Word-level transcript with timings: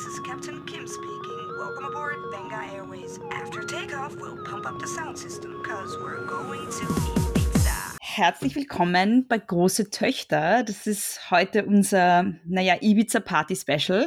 this 0.00 0.14
is 0.14 0.20
Captain 0.20 0.64
Kim 0.64 0.86
speaking. 0.86 1.58
Welcome 1.58 1.84
aboard 1.84 2.16
Benga 2.30 2.72
Airways. 2.72 3.20
After 3.32 3.62
takeoff, 3.62 4.16
we'll 4.16 4.42
pump 4.44 4.64
up 4.64 4.80
the 4.80 4.86
sound 4.86 5.18
system, 5.18 5.62
cause 5.62 5.94
we're 5.98 6.24
going 6.24 6.66
to 6.70 6.84
eat 6.84 7.34
pizza. 7.34 7.98
Herzlich 8.00 8.56
willkommen 8.56 9.26
bei 9.28 9.36
Große 9.36 9.90
Töchter. 9.90 10.62
Das 10.62 10.86
ist 10.86 11.30
heute 11.30 11.66
unser, 11.66 12.32
naja, 12.46 12.76
Ibiza-Party-Special. 12.80 14.06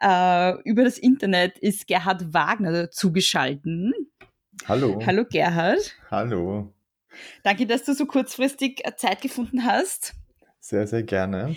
Äh, 0.00 0.52
über 0.62 0.84
das 0.84 0.96
Internet 0.96 1.58
ist 1.58 1.86
Gerhard 1.86 2.32
Wagner 2.32 2.90
zugeschalten. 2.90 3.92
Hallo. 4.66 5.00
Hallo 5.04 5.26
Gerhard. 5.28 5.94
Hallo. 6.10 6.72
Danke, 7.42 7.66
dass 7.66 7.84
du 7.84 7.92
so 7.92 8.06
kurzfristig 8.06 8.82
Zeit 8.96 9.20
gefunden 9.20 9.64
hast. 9.64 10.14
Sehr, 10.60 10.86
sehr 10.86 11.02
gerne. 11.02 11.54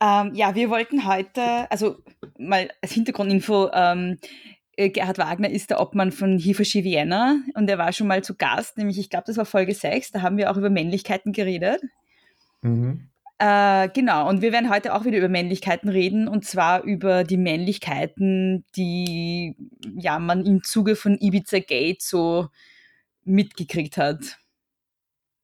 Ähm, 0.00 0.34
ja, 0.34 0.54
wir 0.54 0.70
wollten 0.70 1.06
heute, 1.06 1.70
also 1.70 1.96
mal 2.38 2.70
als 2.80 2.92
Hintergrundinfo, 2.92 3.70
ähm, 3.72 4.18
äh, 4.76 4.88
Gerhard 4.88 5.18
Wagner 5.18 5.50
ist 5.50 5.70
der 5.70 5.80
Obmann 5.80 6.12
von 6.12 6.38
Hifashi 6.38 6.84
Vienna 6.84 7.36
und 7.54 7.68
er 7.68 7.78
war 7.78 7.92
schon 7.92 8.06
mal 8.06 8.22
zu 8.22 8.34
Gast, 8.34 8.78
nämlich 8.78 8.98
ich 8.98 9.10
glaube, 9.10 9.24
das 9.26 9.36
war 9.36 9.44
Folge 9.44 9.74
6, 9.74 10.12
da 10.12 10.22
haben 10.22 10.36
wir 10.36 10.50
auch 10.50 10.56
über 10.56 10.70
Männlichkeiten 10.70 11.32
geredet. 11.32 11.82
Mhm. 12.62 13.10
Äh, 13.38 13.88
genau, 13.94 14.28
und 14.28 14.42
wir 14.42 14.52
werden 14.52 14.68
heute 14.68 14.94
auch 14.94 15.06
wieder 15.06 15.16
über 15.16 15.30
Männlichkeiten 15.30 15.88
reden 15.88 16.28
und 16.28 16.44
zwar 16.44 16.82
über 16.82 17.24
die 17.24 17.38
Männlichkeiten, 17.38 18.66
die 18.76 19.56
ja, 19.96 20.18
man 20.18 20.44
im 20.44 20.62
Zuge 20.62 20.94
von 20.94 21.16
Ibiza 21.18 21.60
Gate 21.60 22.02
so 22.02 22.48
mitgekriegt 23.24 23.96
hat. 23.96 24.38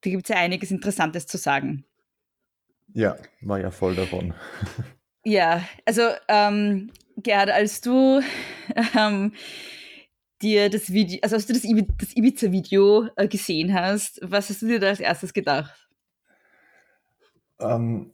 Da 0.03 0.11
gibt 0.11 0.25
es 0.25 0.29
ja 0.29 0.37
einiges 0.37 0.71
Interessantes 0.71 1.27
zu 1.27 1.39
sagen. 1.39 1.86
Ja, 2.93 3.17
war 3.43 3.61
ja 3.61 3.71
voll 3.71 3.95
davon. 3.95 4.35
Ja, 5.29 5.65
also 5.85 6.03
ähm, 6.29 6.93
Gerhard, 7.17 7.51
als 7.51 7.81
du 7.81 8.21
ähm, 8.97 9.33
dir 10.41 10.71
das 10.71 10.93
Video, 10.93 11.19
also 11.23 11.35
als 11.35 11.47
du 11.47 11.53
das, 11.53 11.63
das 11.63 12.17
Ibiza-Video 12.17 13.09
äh, 13.17 13.27
gesehen 13.27 13.75
hast, 13.75 14.21
was 14.23 14.51
hast 14.51 14.63
du 14.63 14.67
dir 14.67 14.79
da 14.79 14.87
als 14.87 15.01
erstes 15.01 15.33
gedacht? 15.33 15.89
Ähm, 17.59 18.13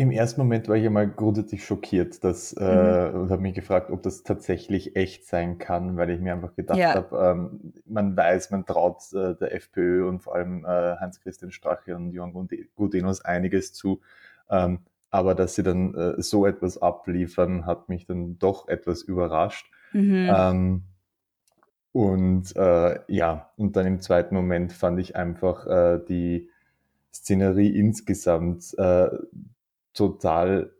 Im 0.00 0.10
ersten 0.10 0.40
Moment 0.40 0.66
war 0.66 0.76
ich 0.76 0.86
einmal 0.86 1.10
grundsätzlich 1.10 1.62
schockiert 1.62 2.24
dass, 2.24 2.54
äh, 2.54 3.10
mhm. 3.10 3.20
und 3.20 3.30
habe 3.30 3.42
mich 3.42 3.52
gefragt, 3.52 3.90
ob 3.90 4.02
das 4.02 4.22
tatsächlich 4.22 4.96
echt 4.96 5.26
sein 5.26 5.58
kann, 5.58 5.98
weil 5.98 6.08
ich 6.08 6.22
mir 6.22 6.32
einfach 6.32 6.56
gedacht 6.56 6.78
ja. 6.78 6.94
habe, 6.94 7.18
ähm, 7.18 7.74
man 7.84 8.16
weiß, 8.16 8.50
man 8.50 8.64
traut 8.64 9.02
äh, 9.12 9.34
der 9.34 9.54
FPÖ 9.54 10.08
und 10.08 10.20
vor 10.20 10.36
allem 10.36 10.64
äh, 10.64 10.96
Hans-Christian 10.96 11.50
Strache 11.50 11.94
und 11.94 12.12
Johann 12.12 12.32
Gudenus 12.76 13.20
einiges 13.20 13.74
zu. 13.74 14.00
Ähm, 14.48 14.78
aber 15.10 15.34
dass 15.34 15.56
sie 15.56 15.62
dann 15.62 15.94
äh, 15.94 16.22
so 16.22 16.46
etwas 16.46 16.80
abliefern, 16.80 17.66
hat 17.66 17.90
mich 17.90 18.06
dann 18.06 18.38
doch 18.38 18.68
etwas 18.68 19.02
überrascht. 19.02 19.70
Mhm. 19.92 20.30
Ähm, 20.34 20.82
und 21.92 22.56
äh, 22.56 23.00
ja, 23.06 23.50
und 23.58 23.76
dann 23.76 23.84
im 23.84 24.00
zweiten 24.00 24.34
Moment 24.34 24.72
fand 24.72 24.98
ich 24.98 25.14
einfach 25.14 25.66
äh, 25.66 26.00
die 26.08 26.48
Szenerie 27.12 27.76
insgesamt 27.78 28.74
total 29.92 30.72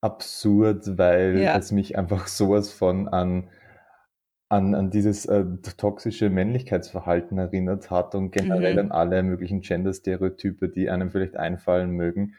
absurd, 0.00 0.98
weil 0.98 1.38
ja. 1.38 1.56
es 1.56 1.72
mich 1.72 1.96
einfach 1.96 2.26
sowas 2.26 2.70
von 2.70 3.08
an, 3.08 3.48
an, 4.48 4.74
an 4.74 4.90
dieses 4.90 5.26
äh, 5.26 5.44
toxische 5.76 6.28
Männlichkeitsverhalten 6.28 7.38
erinnert 7.38 7.90
hat 7.90 8.14
und 8.14 8.30
generell 8.30 8.74
mhm. 8.74 8.78
an 8.78 8.92
alle 8.92 9.22
möglichen 9.22 9.62
Gender-Stereotype, 9.62 10.68
die 10.68 10.90
einem 10.90 11.10
vielleicht 11.10 11.36
einfallen 11.36 11.90
mögen. 11.90 12.34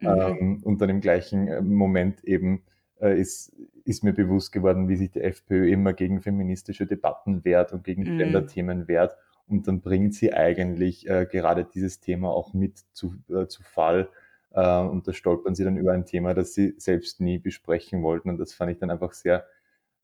Mhm. 0.00 0.08
Ähm, 0.08 0.60
und 0.64 0.80
dann 0.80 0.88
im 0.88 1.00
gleichen 1.00 1.48
äh, 1.48 1.60
Moment 1.60 2.24
eben 2.24 2.62
äh, 3.00 3.20
ist, 3.20 3.52
ist 3.84 4.02
mir 4.02 4.14
bewusst 4.14 4.52
geworden, 4.52 4.88
wie 4.88 4.96
sich 4.96 5.10
die 5.10 5.20
FPÖ 5.20 5.70
immer 5.70 5.92
gegen 5.92 6.22
feministische 6.22 6.86
Debatten 6.86 7.44
wehrt 7.44 7.72
und 7.72 7.84
gegen 7.84 8.02
mhm. 8.02 8.18
Gender-Themen 8.18 8.88
wehrt. 8.88 9.16
Und 9.46 9.68
dann 9.68 9.80
bringt 9.80 10.14
sie 10.14 10.32
eigentlich 10.32 11.08
äh, 11.08 11.26
gerade 11.30 11.64
dieses 11.64 12.00
Thema 12.00 12.30
auch 12.30 12.54
mit 12.54 12.78
zu, 12.92 13.14
äh, 13.28 13.46
zu 13.46 13.62
Fall. 13.62 14.08
Äh, 14.52 14.80
und 14.80 15.06
da 15.06 15.12
stolpern 15.12 15.54
sie 15.54 15.64
dann 15.64 15.76
über 15.76 15.92
ein 15.92 16.06
Thema, 16.06 16.34
das 16.34 16.54
sie 16.54 16.74
selbst 16.78 17.20
nie 17.20 17.38
besprechen 17.38 18.02
wollten. 18.02 18.30
Und 18.30 18.38
das 18.38 18.52
fand 18.52 18.72
ich 18.72 18.78
dann 18.78 18.90
einfach 18.90 19.12
sehr 19.12 19.46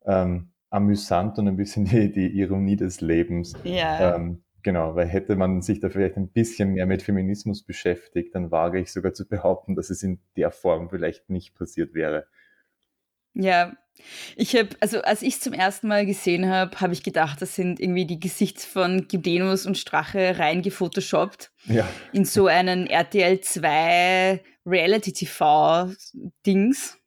ähm, 0.05 0.51
amüsant 0.71 1.39
und 1.39 1.49
ein 1.49 1.57
bisschen 1.57 1.85
die, 1.87 2.13
die 2.13 2.39
Ironie 2.39 2.77
des 2.77 3.01
Lebens. 3.01 3.55
Ja. 3.65 4.17
Ähm, 4.17 4.43
Genau, 4.67 4.97
weil 4.97 5.07
hätte 5.07 5.37
man 5.37 5.63
sich 5.63 5.79
da 5.79 5.91
vielleicht 5.91 6.17
ein 6.17 6.27
bisschen 6.27 6.73
mehr 6.73 6.87
mit 6.87 7.01
Feminismus 7.01 7.63
beschäftigt, 7.63 8.35
dann 8.35 8.51
wage 8.51 8.81
ich 8.81 8.91
sogar 8.91 9.15
zu 9.15 9.25
behaupten, 9.25 9.77
dass 9.77 9.91
es 9.91 10.03
in 10.03 10.19
der 10.37 10.51
Form 10.51 10.91
vielleicht 10.91 11.31
nicht 11.31 11.55
passiert 11.55 11.95
wäre. 11.95 12.27
Ja, 13.33 13.77
ich 14.37 14.55
habe, 14.55 14.71
also 14.81 15.01
als 15.03 15.23
ich 15.23 15.35
es 15.35 15.41
zum 15.41 15.53
ersten 15.53 15.89
Mal 15.89 16.07
gesehen 16.07 16.49
habe, 16.49 16.81
habe 16.81 16.93
ich 16.93 17.03
gedacht, 17.03 17.41
das 17.43 17.55
sind 17.55 17.81
irgendwie 17.81 18.07
die 18.07 18.21
Gesichts 18.21 18.65
von 18.65 19.09
Gidenus 19.09 19.67
und 19.67 19.79
Strache 19.79 20.39
rein 20.39 20.63
gefotoshoppt. 20.63 21.51
Ja. 21.65 21.89
In 22.13 22.25
so 22.25 22.47
einen 22.47 22.87
RTL 22.87 23.41
2 23.41 24.43
Reality 24.67 25.13
TV 25.13 25.93
Dings. 26.45 26.99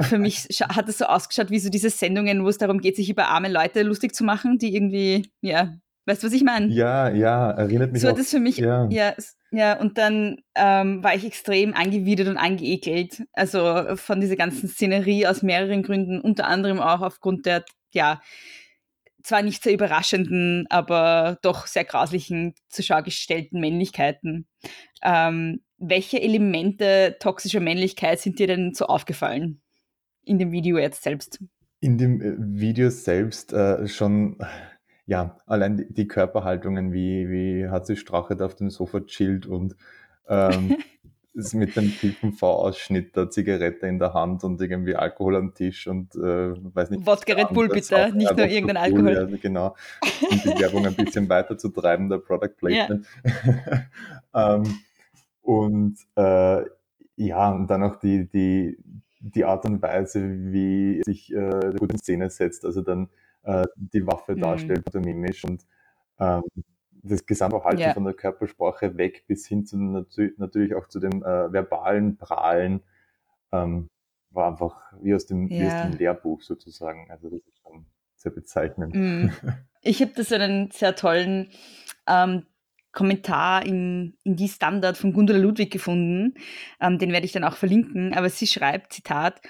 Für 0.00 0.18
mich 0.18 0.46
hat 0.68 0.88
es 0.88 0.98
so 0.98 1.04
ausgeschaut 1.04 1.50
wie 1.50 1.58
so 1.58 1.68
diese 1.68 1.90
Sendungen, 1.90 2.44
wo 2.44 2.48
es 2.48 2.58
darum 2.58 2.80
geht, 2.80 2.96
sich 2.96 3.10
über 3.10 3.28
arme 3.28 3.48
Leute 3.48 3.82
lustig 3.82 4.14
zu 4.14 4.24
machen, 4.24 4.58
die 4.58 4.74
irgendwie, 4.74 5.30
ja, 5.42 5.74
Weißt 6.06 6.22
du, 6.22 6.26
was 6.26 6.34
ich 6.34 6.42
meine? 6.42 6.66
Ja, 6.68 7.10
ja, 7.10 7.50
erinnert 7.50 7.92
mich 7.92 8.02
So 8.02 8.08
hat 8.08 8.18
es 8.18 8.30
für 8.30 8.40
mich, 8.40 8.56
ja, 8.56 8.88
ja, 8.90 9.14
ja 9.50 9.78
und 9.78 9.98
dann 9.98 10.38
ähm, 10.54 11.04
war 11.04 11.14
ich 11.14 11.24
extrem 11.24 11.74
angewidert 11.74 12.28
und 12.28 12.36
angeekelt. 12.36 13.22
Also 13.32 13.96
von 13.96 14.20
dieser 14.20 14.36
ganzen 14.36 14.68
Szenerie 14.68 15.26
aus 15.26 15.42
mehreren 15.42 15.82
Gründen, 15.82 16.20
unter 16.20 16.46
anderem 16.46 16.80
auch 16.80 17.02
aufgrund 17.02 17.46
der, 17.46 17.64
ja, 17.92 18.20
zwar 19.22 19.42
nicht 19.42 19.62
sehr 19.62 19.74
überraschenden, 19.74 20.66
aber 20.70 21.38
doch 21.42 21.66
sehr 21.66 21.84
grauslichen 21.84 22.54
zur 22.68 22.84
Schau 22.84 23.02
gestellten 23.02 23.60
Männlichkeiten. 23.60 24.46
Ähm, 25.02 25.60
welche 25.78 26.20
Elemente 26.20 27.16
toxischer 27.20 27.60
Männlichkeit 27.60 28.20
sind 28.20 28.38
dir 28.38 28.46
denn 28.46 28.74
so 28.74 28.86
aufgefallen 28.86 29.60
in 30.24 30.38
dem 30.38 30.52
Video 30.52 30.78
jetzt 30.78 31.02
selbst? 31.02 31.42
In 31.80 31.98
dem 31.98 32.20
äh, 32.20 32.34
Video 32.38 32.90
selbst 32.90 33.52
äh, 33.52 33.86
schon 33.88 34.38
ja, 35.10 35.36
allein 35.44 35.86
die, 35.90 36.06
Körperhaltungen, 36.06 36.92
wie, 36.92 37.28
wie 37.28 37.68
hat 37.68 37.84
sich 37.84 37.98
Strache 37.98 38.36
auf 38.44 38.54
dem 38.54 38.70
Sofa 38.70 39.00
chillt 39.00 39.44
und 39.44 39.74
ähm, 40.28 40.76
ist 41.34 41.52
mit 41.52 41.74
dem 41.74 41.90
tiefen 41.90 42.32
V-Ausschnitt 42.32 43.16
der 43.16 43.28
Zigarette 43.28 43.88
in 43.88 43.98
der 43.98 44.14
Hand 44.14 44.44
und 44.44 44.60
irgendwie 44.60 44.94
Alkohol 44.94 45.34
am 45.34 45.52
Tisch 45.52 45.88
und 45.88 46.14
äh, 46.14 46.52
weiß 46.54 46.90
nicht. 46.90 47.04
Wodka 47.04 47.32
Red 47.32 47.48
Bull 47.48 47.68
bitte, 47.68 48.06
auch, 48.06 48.12
nicht 48.12 48.36
nur 48.36 48.46
irgendein 48.46 48.76
Alkohol. 48.76 49.12
Ja, 49.12 49.24
genau. 49.42 49.74
Um 50.30 50.40
die 50.44 50.60
Werbung 50.60 50.86
ein 50.86 50.94
bisschen 50.94 51.28
weiter 51.28 51.58
zu 51.58 51.70
treiben, 51.70 52.08
der 52.08 52.18
Product 52.18 52.54
Placement. 52.56 53.04
Ja. 54.32 54.54
ähm, 54.54 54.78
und 55.42 55.98
äh, 56.14 56.62
ja, 57.16 57.50
und 57.50 57.68
dann 57.68 57.82
auch 57.82 57.96
die, 57.96 58.28
die, 58.28 58.78
die 59.18 59.44
Art 59.44 59.64
und 59.64 59.82
Weise, 59.82 60.22
wie 60.52 61.02
sich 61.02 61.34
äh, 61.34 61.72
gut 61.76 61.90
in 61.90 61.98
Szene 61.98 62.30
setzt. 62.30 62.64
Also 62.64 62.80
dann 62.80 63.08
äh, 63.42 63.66
die 63.76 64.06
Waffe 64.06 64.36
mhm. 64.36 64.40
darstellt, 64.40 64.84
pantomimisch 64.84 65.44
und 65.44 65.64
ähm, 66.18 66.42
das 67.02 67.24
Gesamtverhalten 67.24 67.80
ja. 67.80 67.94
von 67.94 68.04
der 68.04 68.14
Körpersprache 68.14 68.96
weg 68.98 69.24
bis 69.26 69.46
hin 69.46 69.64
zu 69.64 69.76
natürlich 70.36 70.74
auch 70.74 70.86
zu 70.88 71.00
dem 71.00 71.22
äh, 71.22 71.52
verbalen 71.52 72.16
Prahlen 72.18 72.82
ähm, 73.52 73.88
war 74.30 74.48
einfach 74.48 74.92
wie 75.00 75.14
aus, 75.14 75.26
dem, 75.26 75.48
ja. 75.48 75.60
wie 75.60 75.66
aus 75.66 75.82
dem 75.82 75.98
Lehrbuch 75.98 76.42
sozusagen. 76.42 77.10
Also 77.10 77.30
das 77.30 77.40
ist 77.46 77.58
schon 77.62 77.86
sehr 78.14 78.32
bezeichnend. 78.32 78.94
Mhm. 78.94 79.32
Ich 79.82 80.02
habe 80.02 80.12
das 80.14 80.30
einen 80.30 80.70
sehr 80.70 80.94
tollen 80.94 81.50
ähm, 82.06 82.44
Kommentar 82.92 83.64
in, 83.64 84.14
in 84.24 84.36
die 84.36 84.48
Standard 84.48 84.98
von 84.98 85.12
Gundula 85.12 85.38
Ludwig 85.38 85.70
gefunden. 85.70 86.34
Ähm, 86.80 86.98
den 86.98 87.12
werde 87.12 87.24
ich 87.24 87.32
dann 87.32 87.44
auch 87.44 87.56
verlinken. 87.56 88.12
Aber 88.12 88.28
sie 88.28 88.46
schreibt, 88.46 88.92
Zitat, 88.92 89.40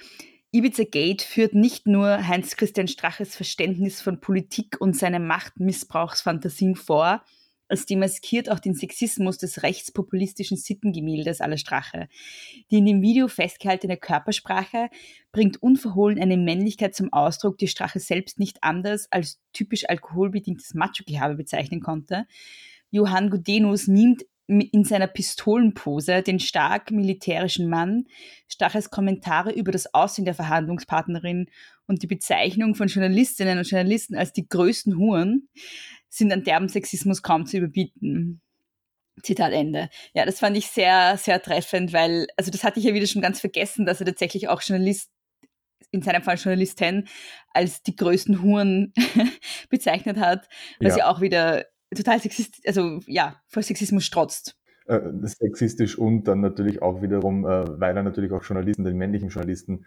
Ibiza 0.52 0.82
Gate 0.82 1.22
führt 1.22 1.54
nicht 1.54 1.86
nur 1.86 2.26
Heinz-Christian 2.26 2.88
Straches 2.88 3.36
Verständnis 3.36 4.00
von 4.00 4.20
Politik 4.20 4.80
und 4.80 4.96
seine 4.96 5.20
Machtmissbrauchsfantasien 5.20 6.74
vor, 6.74 7.22
als 7.68 7.86
demaskiert 7.86 8.50
auch 8.50 8.58
den 8.58 8.74
Sexismus 8.74 9.38
des 9.38 9.62
rechtspopulistischen 9.62 10.56
Sittengemäldes 10.56 11.40
aller 11.40 11.56
Strache. 11.56 12.08
Die 12.72 12.78
in 12.78 12.86
dem 12.86 13.00
Video 13.00 13.28
festgehaltene 13.28 13.96
Körpersprache 13.96 14.88
bringt 15.30 15.62
unverhohlen 15.62 16.20
eine 16.20 16.36
Männlichkeit 16.36 16.96
zum 16.96 17.12
Ausdruck, 17.12 17.56
die 17.58 17.68
Strache 17.68 18.00
selbst 18.00 18.40
nicht 18.40 18.64
anders 18.64 19.06
als 19.12 19.38
typisch 19.52 19.88
alkoholbedingtes 19.88 20.74
Macho-Gehabe 20.74 21.36
bezeichnen 21.36 21.80
konnte. 21.80 22.26
Johann 22.90 23.30
Gudenus 23.30 23.86
mimt 23.86 24.24
in 24.50 24.84
seiner 24.84 25.06
Pistolenpose 25.06 26.22
den 26.22 26.40
stark 26.40 26.90
militärischen 26.90 27.68
Mann, 27.68 28.06
Staches 28.48 28.90
Kommentare 28.90 29.52
über 29.52 29.70
das 29.70 29.94
Aussehen 29.94 30.24
der 30.24 30.34
Verhandlungspartnerin 30.34 31.46
und 31.86 32.02
die 32.02 32.08
Bezeichnung 32.08 32.74
von 32.74 32.88
Journalistinnen 32.88 33.58
und 33.58 33.68
Journalisten 33.68 34.16
als 34.16 34.32
die 34.32 34.48
größten 34.48 34.96
Huren 34.96 35.48
sind 36.08 36.32
an 36.32 36.42
derben 36.42 36.68
Sexismus 36.68 37.22
kaum 37.22 37.46
zu 37.46 37.58
überbieten. 37.58 38.40
Zitat 39.22 39.52
Ende. 39.52 39.90
Ja, 40.14 40.24
das 40.24 40.40
fand 40.40 40.56
ich 40.56 40.66
sehr, 40.66 41.16
sehr 41.18 41.40
treffend, 41.42 41.92
weil, 41.92 42.26
also 42.36 42.50
das 42.50 42.64
hatte 42.64 42.80
ich 42.80 42.86
ja 42.86 42.94
wieder 42.94 43.06
schon 43.06 43.22
ganz 43.22 43.40
vergessen, 43.40 43.86
dass 43.86 44.00
er 44.00 44.06
tatsächlich 44.06 44.48
auch 44.48 44.62
Journalist 44.62 45.10
in 45.92 46.02
seinem 46.02 46.22
Fall 46.22 46.36
Journalistin, 46.36 47.08
als 47.52 47.82
die 47.82 47.96
größten 47.96 48.42
Huren 48.42 48.92
bezeichnet 49.70 50.18
hat, 50.18 50.48
was 50.80 50.96
ja. 50.96 51.04
ja 51.04 51.10
auch 51.10 51.20
wieder 51.20 51.66
total 51.94 52.20
sexistisch, 52.20 52.60
also 52.66 53.00
ja, 53.06 53.40
vor 53.48 53.62
Sexismus 53.62 54.04
strotzt. 54.04 54.56
Äh, 54.86 55.00
sexistisch 55.22 55.98
und 55.98 56.24
dann 56.24 56.40
natürlich 56.40 56.82
auch 56.82 57.02
wiederum, 57.02 57.44
äh, 57.44 57.80
weil 57.80 57.96
er 57.96 58.02
natürlich 58.02 58.32
auch 58.32 58.42
Journalisten, 58.42 58.84
den 58.84 58.96
männlichen 58.96 59.28
Journalisten 59.28 59.84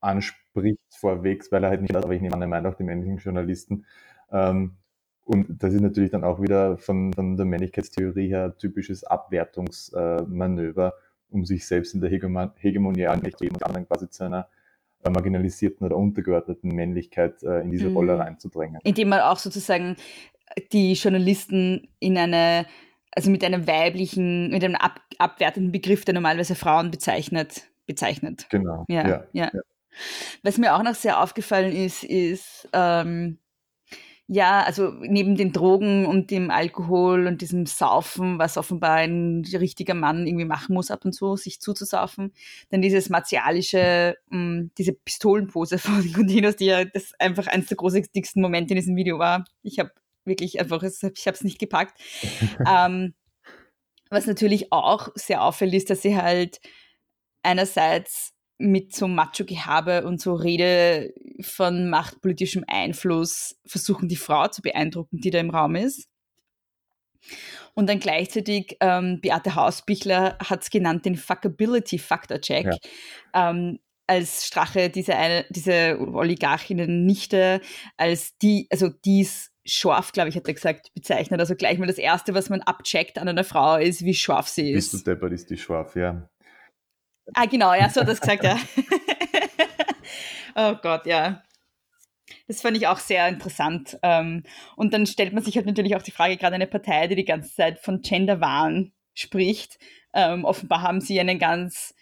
anspricht 0.00 0.80
vorwegs, 0.90 1.52
weil 1.52 1.64
er 1.64 1.70
halt 1.70 1.82
nicht, 1.82 1.94
aber 1.94 2.12
ich 2.12 2.20
nehme 2.20 2.34
an, 2.34 2.42
er 2.42 2.48
meint 2.48 2.66
auch 2.66 2.74
die 2.74 2.84
männlichen 2.84 3.18
Journalisten. 3.18 3.86
Ähm, 4.30 4.76
und 5.24 5.62
das 5.62 5.72
ist 5.72 5.80
natürlich 5.80 6.10
dann 6.10 6.24
auch 6.24 6.42
wieder 6.42 6.76
von, 6.78 7.12
von 7.12 7.36
der 7.36 7.46
Männlichkeitstheorie 7.46 8.28
her 8.28 8.56
typisches 8.58 9.04
Abwertungsmanöver, 9.04 10.94
um 11.30 11.44
sich 11.44 11.66
selbst 11.66 11.94
in 11.94 12.00
der 12.00 12.10
hegemonialen 12.10 13.22
Mächte 13.22 13.48
und 13.48 13.64
anderen 13.64 13.86
quasi 13.86 14.10
zu 14.10 14.24
einer 14.24 14.48
äh, 15.04 15.10
marginalisierten 15.10 15.86
oder 15.86 15.96
untergeordneten 15.96 16.74
Männlichkeit 16.74 17.42
äh, 17.42 17.60
in 17.60 17.70
diese 17.70 17.88
mhm. 17.88 17.96
Rolle 17.96 18.18
reinzudrängen. 18.18 18.80
Indem 18.82 19.08
man 19.10 19.20
auch 19.20 19.38
sozusagen 19.38 19.96
die 20.72 20.92
Journalisten 20.94 21.88
in 21.98 22.16
eine, 22.16 22.66
also 23.14 23.30
mit 23.30 23.44
einem 23.44 23.66
weiblichen, 23.66 24.50
mit 24.50 24.64
einem 24.64 24.76
ab, 24.76 25.00
abwertenden 25.18 25.72
Begriff, 25.72 26.04
der 26.04 26.14
normalerweise 26.14 26.54
Frauen 26.54 26.90
bezeichnet, 26.90 27.70
bezeichnet. 27.86 28.46
Genau. 28.50 28.84
Ja, 28.88 29.08
ja, 29.08 29.24
ja. 29.32 29.50
ja. 29.52 29.60
Was 30.42 30.58
mir 30.58 30.74
auch 30.74 30.82
noch 30.82 30.94
sehr 30.94 31.20
aufgefallen 31.20 31.72
ist, 31.72 32.02
ist, 32.02 32.68
ähm, 32.72 33.38
ja, 34.28 34.62
also 34.62 34.92
neben 35.00 35.36
den 35.36 35.52
Drogen 35.52 36.06
und 36.06 36.30
dem 36.30 36.50
Alkohol 36.50 37.26
und 37.26 37.42
diesem 37.42 37.66
Saufen, 37.66 38.38
was 38.38 38.56
offenbar 38.56 38.96
ein 38.96 39.44
richtiger 39.52 39.92
Mann 39.92 40.26
irgendwie 40.26 40.46
machen 40.46 40.74
muss 40.74 40.90
ab 40.90 41.04
und 41.04 41.12
zu, 41.12 41.36
sich 41.36 41.60
zuzusaufen, 41.60 42.32
dann 42.70 42.80
dieses 42.80 43.10
martialische, 43.10 44.16
mh, 44.30 44.38
mm, 44.38 44.70
diese 44.78 44.92
Pistolenpose 44.94 45.76
von 45.78 46.12
Continuos, 46.12 46.56
die 46.56 46.66
ja 46.66 46.84
das 46.84 47.12
einfach 47.18 47.46
eines 47.46 47.66
der 47.66 47.76
großartigsten 47.76 48.40
Momente 48.40 48.72
in 48.72 48.80
diesem 48.80 48.96
Video 48.96 49.18
war. 49.18 49.44
Ich 49.62 49.78
habe 49.78 49.90
wirklich 50.24 50.60
einfach, 50.60 50.82
ich 50.82 51.02
habe 51.02 51.34
es 51.34 51.44
nicht 51.44 51.58
gepackt. 51.58 52.00
ähm, 52.68 53.14
was 54.10 54.26
natürlich 54.26 54.72
auch 54.72 55.08
sehr 55.14 55.42
auffällt, 55.42 55.74
ist, 55.74 55.90
dass 55.90 56.02
sie 56.02 56.16
halt 56.16 56.60
einerseits 57.42 58.34
mit 58.58 58.94
so 58.94 59.08
Macho-Gehabe 59.08 60.04
und 60.04 60.20
so 60.20 60.34
Rede 60.34 61.12
von 61.40 61.90
machtpolitischem 61.90 62.64
Einfluss 62.68 63.56
versuchen, 63.66 64.08
die 64.08 64.16
Frau 64.16 64.46
zu 64.48 64.62
beeindrucken, 64.62 65.18
die 65.20 65.30
da 65.30 65.40
im 65.40 65.50
Raum 65.50 65.74
ist. 65.74 66.08
Und 67.74 67.88
dann 67.88 68.00
gleichzeitig, 68.00 68.76
ähm, 68.80 69.20
Beate 69.20 69.54
Hausbichler 69.54 70.36
hat 70.38 70.62
es 70.62 70.70
genannt, 70.70 71.06
den 71.06 71.16
Fuckability 71.16 71.98
Factor 71.98 72.40
Check. 72.40 72.66
Ja. 72.66 73.50
Ähm, 73.50 73.78
als 74.06 74.46
Strache 74.46 74.90
diese, 74.90 75.16
eine, 75.16 75.46
diese 75.48 75.98
Oligarchinnen-Nichte, 75.98 77.60
als 77.96 78.36
die, 78.38 78.66
also 78.70 78.88
dies 78.88 79.51
scharf, 79.64 80.12
glaube 80.12 80.28
ich, 80.28 80.36
hat 80.36 80.48
er 80.48 80.54
gesagt, 80.54 80.92
bezeichnet. 80.94 81.40
Also 81.40 81.54
gleich 81.54 81.78
mal 81.78 81.86
das 81.86 81.98
Erste, 81.98 82.34
was 82.34 82.50
man 82.50 82.62
abcheckt 82.62 83.18
an 83.18 83.28
einer 83.28 83.44
Frau 83.44 83.76
ist, 83.76 84.04
wie 84.04 84.14
scharf 84.14 84.48
sie 84.48 84.72
ist. 84.72 84.92
Bist 84.92 85.06
du 85.06 85.10
deppert, 85.10 85.32
ist 85.32 85.50
die 85.50 85.56
scharf, 85.56 85.94
ja. 85.96 86.28
Ah, 87.34 87.46
genau, 87.46 87.72
ja, 87.72 87.88
so 87.88 88.00
hat 88.00 88.08
er 88.08 88.14
es 88.14 88.20
gesagt, 88.20 88.44
ja. 88.44 88.58
oh 90.56 90.74
Gott, 90.82 91.06
ja. 91.06 91.42
Das 92.48 92.60
fand 92.60 92.76
ich 92.76 92.86
auch 92.88 92.98
sehr 92.98 93.28
interessant. 93.28 93.98
Ähm, 94.02 94.42
und 94.76 94.92
dann 94.92 95.06
stellt 95.06 95.32
man 95.32 95.44
sich 95.44 95.56
halt 95.56 95.66
natürlich 95.66 95.94
auch 95.94 96.02
die 96.02 96.10
Frage, 96.10 96.36
gerade 96.36 96.56
eine 96.56 96.66
Partei, 96.66 97.06
die 97.06 97.14
die 97.14 97.24
ganze 97.24 97.54
Zeit 97.54 97.78
von 97.78 98.02
Genderwahn 98.02 98.92
spricht. 99.14 99.78
Ähm, 100.12 100.44
offenbar 100.44 100.82
haben 100.82 101.00
sie 101.00 101.20
einen 101.20 101.38
ganz, 101.38 101.94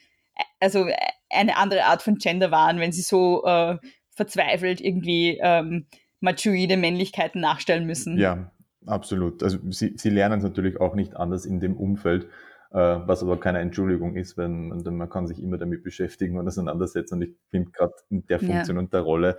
also 0.58 0.88
eine 1.28 1.56
andere 1.56 1.84
Art 1.84 2.02
von 2.02 2.16
Genderwahn, 2.16 2.80
wenn 2.80 2.92
sie 2.92 3.02
so 3.02 3.44
äh, 3.44 3.76
verzweifelt 4.14 4.80
irgendwie 4.80 5.38
ähm, 5.40 5.86
machoide 6.20 6.76
Männlichkeiten 6.76 7.40
nachstellen 7.40 7.86
müssen. 7.86 8.18
Ja, 8.18 8.52
absolut. 8.86 9.42
Also 9.42 9.58
sie, 9.70 9.94
sie 9.96 10.10
lernen 10.10 10.38
es 10.38 10.44
natürlich 10.44 10.80
auch 10.80 10.94
nicht 10.94 11.16
anders 11.16 11.44
in 11.44 11.60
dem 11.60 11.76
Umfeld. 11.76 12.28
Äh, 12.72 12.76
was 12.78 13.22
aber 13.22 13.40
keine 13.40 13.58
Entschuldigung 13.58 14.14
ist, 14.14 14.36
wenn 14.36 14.68
man 14.68 15.10
kann 15.10 15.26
sich 15.26 15.42
immer 15.42 15.58
damit 15.58 15.82
beschäftigen 15.82 16.38
und 16.38 16.46
auseinandersetzen. 16.46 17.14
Und 17.14 17.22
ich 17.22 17.34
finde 17.50 17.72
gerade 17.72 17.94
in 18.10 18.24
der 18.26 18.38
Funktion 18.38 18.76
ja. 18.76 18.82
und 18.82 18.92
der 18.92 19.00
Rolle 19.00 19.38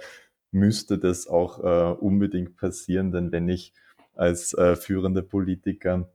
müsste 0.52 0.98
das 0.98 1.28
auch 1.28 1.60
äh, 1.64 1.94
unbedingt 1.98 2.58
passieren, 2.58 3.14
denn 3.14 3.32
wenn 3.32 3.48
ich 3.48 3.74
als 4.16 4.54
äh, 4.54 4.76
führender 4.76 5.22
Politiker 5.22 6.10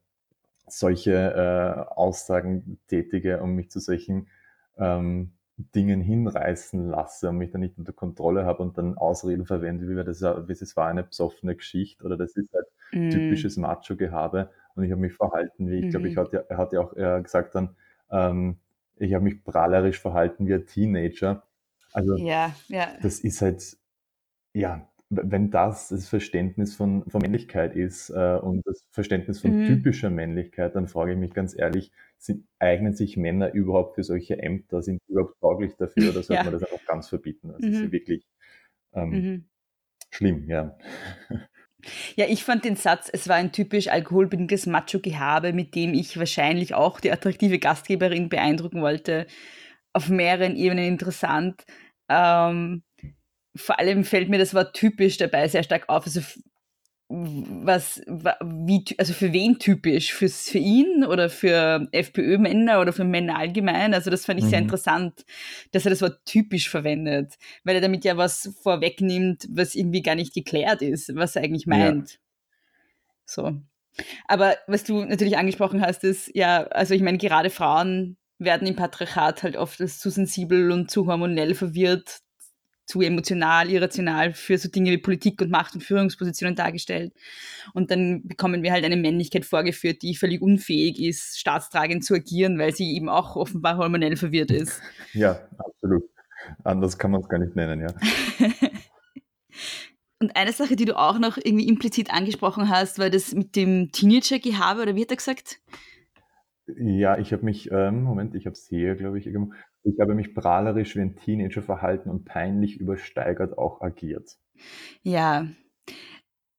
solche 0.68 1.12
äh, 1.12 1.94
Aussagen 1.94 2.78
tätige 2.88 3.40
und 3.40 3.54
mich 3.54 3.70
zu 3.70 3.80
solchen 3.80 4.28
ähm, 4.76 5.32
Dingen 5.56 6.00
hinreißen 6.00 6.88
lasse 6.88 7.30
und 7.30 7.38
mich 7.38 7.50
dann 7.50 7.62
nicht 7.62 7.78
unter 7.78 7.92
Kontrolle 7.92 8.44
habe 8.44 8.62
und 8.62 8.76
dann 8.76 8.96
Ausreden 8.98 9.46
verwende, 9.46 9.88
wie 9.88 9.94
das, 10.04 10.18
das 10.20 10.76
war 10.76 10.88
eine 10.88 11.02
besoffene 11.02 11.56
Geschichte 11.56 12.04
oder 12.04 12.16
das 12.16 12.36
ist 12.36 12.52
halt 12.52 12.66
mm. 12.92 13.10
typisches 13.10 13.56
Macho-Gehabe 13.56 14.50
und 14.74 14.84
ich 14.84 14.92
habe 14.92 15.00
mich 15.00 15.14
verhalten 15.14 15.68
wie, 15.70 15.78
ich 15.78 15.84
mhm. 15.86 15.90
glaube, 15.90 16.08
ich 16.08 16.16
hatte, 16.16 16.46
er 16.48 16.58
hat 16.58 16.72
ja 16.72 16.80
auch 16.80 16.92
er 16.92 17.22
gesagt 17.22 17.54
dann, 17.54 17.74
ähm, 18.10 18.58
ich 18.96 19.14
habe 19.14 19.24
mich 19.24 19.42
prahlerisch 19.42 20.00
verhalten 20.00 20.46
wie 20.46 20.54
ein 20.54 20.66
Teenager. 20.66 21.42
Also 21.92 22.16
ja, 22.16 22.54
ja. 22.68 22.88
das 23.02 23.20
ist 23.20 23.40
halt, 23.40 23.78
ja, 24.52 24.86
wenn 25.08 25.50
das 25.50 25.88
das 25.88 26.08
Verständnis 26.08 26.74
von, 26.74 27.04
von 27.08 27.22
Männlichkeit 27.22 27.74
ist 27.74 28.10
äh, 28.10 28.38
und 28.40 28.66
das 28.66 28.86
Verständnis 28.90 29.40
von 29.40 29.62
mhm. 29.62 29.66
typischer 29.66 30.10
Männlichkeit, 30.10 30.74
dann 30.76 30.88
frage 30.88 31.12
ich 31.12 31.18
mich 31.18 31.32
ganz 31.32 31.58
ehrlich, 31.58 31.92
sind, 32.26 32.46
eignen 32.58 32.94
sich 32.94 33.16
Männer 33.16 33.52
überhaupt 33.52 33.94
für 33.94 34.04
solche 34.04 34.38
Ämter? 34.38 34.82
Sind 34.82 35.00
sie 35.06 35.12
überhaupt 35.12 35.40
tauglich 35.40 35.74
dafür 35.76 36.10
oder 36.10 36.22
sollte 36.22 36.34
ja. 36.34 36.44
man 36.44 36.52
das 36.52 36.62
einfach 36.62 36.84
ganz 36.86 37.08
verbieten? 37.08 37.48
Das 37.48 37.60
mhm. 37.60 37.72
ist 37.72 37.92
wirklich 37.92 38.26
ähm, 38.92 39.10
mhm. 39.10 39.44
schlimm, 40.10 40.48
ja. 40.48 40.76
Ja, 42.16 42.26
ich 42.28 42.42
fand 42.42 42.64
den 42.64 42.76
Satz, 42.76 43.08
es 43.12 43.28
war 43.28 43.36
ein 43.36 43.52
typisch 43.52 43.88
alkoholbedingtes 43.88 44.66
Macho-Gehabe, 44.66 45.52
mit 45.52 45.74
dem 45.74 45.94
ich 45.94 46.18
wahrscheinlich 46.18 46.74
auch 46.74 46.98
die 47.00 47.12
attraktive 47.12 47.58
Gastgeberin 47.58 48.28
beeindrucken 48.28 48.82
wollte, 48.82 49.26
auf 49.92 50.08
mehreren 50.08 50.56
Ebenen 50.56 50.84
interessant. 50.84 51.64
Ähm, 52.08 52.82
vor 53.54 53.78
allem 53.78 54.04
fällt 54.04 54.28
mir 54.28 54.38
das 54.38 54.54
Wort 54.54 54.74
typisch 54.74 55.16
dabei 55.16 55.48
sehr 55.48 55.62
stark 55.62 55.88
auf. 55.88 56.06
Also 56.06 56.20
was, 57.08 58.02
wie, 58.06 58.84
also 58.98 59.12
für 59.12 59.32
wen 59.32 59.58
typisch? 59.58 60.12
Fürs, 60.12 60.48
für 60.48 60.58
ihn 60.58 61.04
oder 61.04 61.30
für 61.30 61.86
FPÖ-Männer 61.92 62.80
oder 62.80 62.92
für 62.92 63.04
Männer 63.04 63.38
allgemein? 63.38 63.94
Also 63.94 64.10
das 64.10 64.24
fand 64.24 64.40
ich 64.40 64.46
mhm. 64.46 64.50
sehr 64.50 64.58
interessant, 64.58 65.24
dass 65.70 65.86
er 65.86 65.90
das 65.90 66.02
Wort 66.02 66.18
typisch 66.24 66.68
verwendet, 66.68 67.34
weil 67.62 67.76
er 67.76 67.80
damit 67.80 68.04
ja 68.04 68.16
was 68.16 68.52
vorwegnimmt, 68.60 69.46
was 69.50 69.76
irgendwie 69.76 70.02
gar 70.02 70.16
nicht 70.16 70.34
geklärt 70.34 70.82
ist, 70.82 71.14
was 71.14 71.36
er 71.36 71.44
eigentlich 71.44 71.66
meint. 71.66 72.12
Ja. 72.12 72.18
So. 73.24 73.60
Aber 74.26 74.56
was 74.66 74.84
du 74.84 75.04
natürlich 75.04 75.38
angesprochen 75.38 75.80
hast, 75.80 76.02
ist, 76.02 76.30
ja, 76.34 76.64
also 76.64 76.92
ich 76.92 77.02
meine, 77.02 77.18
gerade 77.18 77.50
Frauen 77.50 78.16
werden 78.38 78.66
im 78.66 78.76
Patriarchat 78.76 79.42
halt 79.44 79.56
oft 79.56 79.80
als 79.80 79.98
zu 80.00 80.10
sensibel 80.10 80.72
und 80.72 80.90
zu 80.90 81.06
hormonell 81.06 81.54
verwirrt 81.54 82.20
zu 82.86 83.00
emotional, 83.00 83.68
irrational 83.68 84.32
für 84.32 84.56
so 84.58 84.68
Dinge 84.68 84.92
wie 84.92 84.98
Politik 84.98 85.42
und 85.42 85.50
Macht 85.50 85.74
und 85.74 85.82
Führungspositionen 85.82 86.54
dargestellt. 86.54 87.12
Und 87.74 87.90
dann 87.90 88.22
bekommen 88.24 88.62
wir 88.62 88.72
halt 88.72 88.84
eine 88.84 88.96
Männlichkeit 88.96 89.44
vorgeführt, 89.44 90.02
die 90.02 90.14
völlig 90.14 90.40
unfähig 90.40 91.02
ist, 91.02 91.38
staatstragend 91.38 92.04
zu 92.04 92.14
agieren, 92.14 92.58
weil 92.58 92.74
sie 92.74 92.94
eben 92.94 93.08
auch 93.08 93.36
offenbar 93.36 93.76
hormonell 93.76 94.16
verwirrt 94.16 94.50
ist. 94.50 94.80
Ja, 95.12 95.48
absolut. 95.56 96.04
Anders 96.62 96.98
kann 96.98 97.10
man 97.10 97.22
es 97.22 97.28
gar 97.28 97.38
nicht 97.38 97.56
nennen, 97.56 97.80
ja. 97.80 97.86
und 100.20 100.36
eine 100.36 100.52
Sache, 100.52 100.76
die 100.76 100.84
du 100.84 100.98
auch 100.98 101.18
noch 101.18 101.38
irgendwie 101.38 101.68
implizit 101.68 102.12
angesprochen 102.12 102.68
hast, 102.68 102.98
war 102.98 103.08
das 103.08 103.34
mit 103.34 103.56
dem 103.56 103.90
Teenager-Gehabe, 103.92 104.82
oder 104.82 104.94
wie 104.94 105.02
hat 105.02 105.10
er 105.10 105.16
gesagt? 105.16 105.60
Ja, 106.66 107.16
ich 107.18 107.32
habe 107.32 107.44
mich, 107.44 107.70
ähm, 107.70 108.02
Moment, 108.02 108.34
ich 108.34 108.46
habe 108.46 108.54
es 108.54 108.66
hier, 108.68 108.96
glaube 108.96 109.18
ich, 109.18 109.26
irgendwo. 109.26 109.54
Ich 109.86 110.00
habe 110.00 110.14
mich 110.14 110.34
prahlerisch 110.34 110.96
wie 110.96 111.00
ein 111.00 111.16
Teenager 111.16 111.62
verhalten 111.62 112.10
und 112.10 112.24
peinlich 112.24 112.80
übersteigert 112.80 113.56
auch 113.56 113.80
agiert. 113.80 114.36
Ja, 115.02 115.46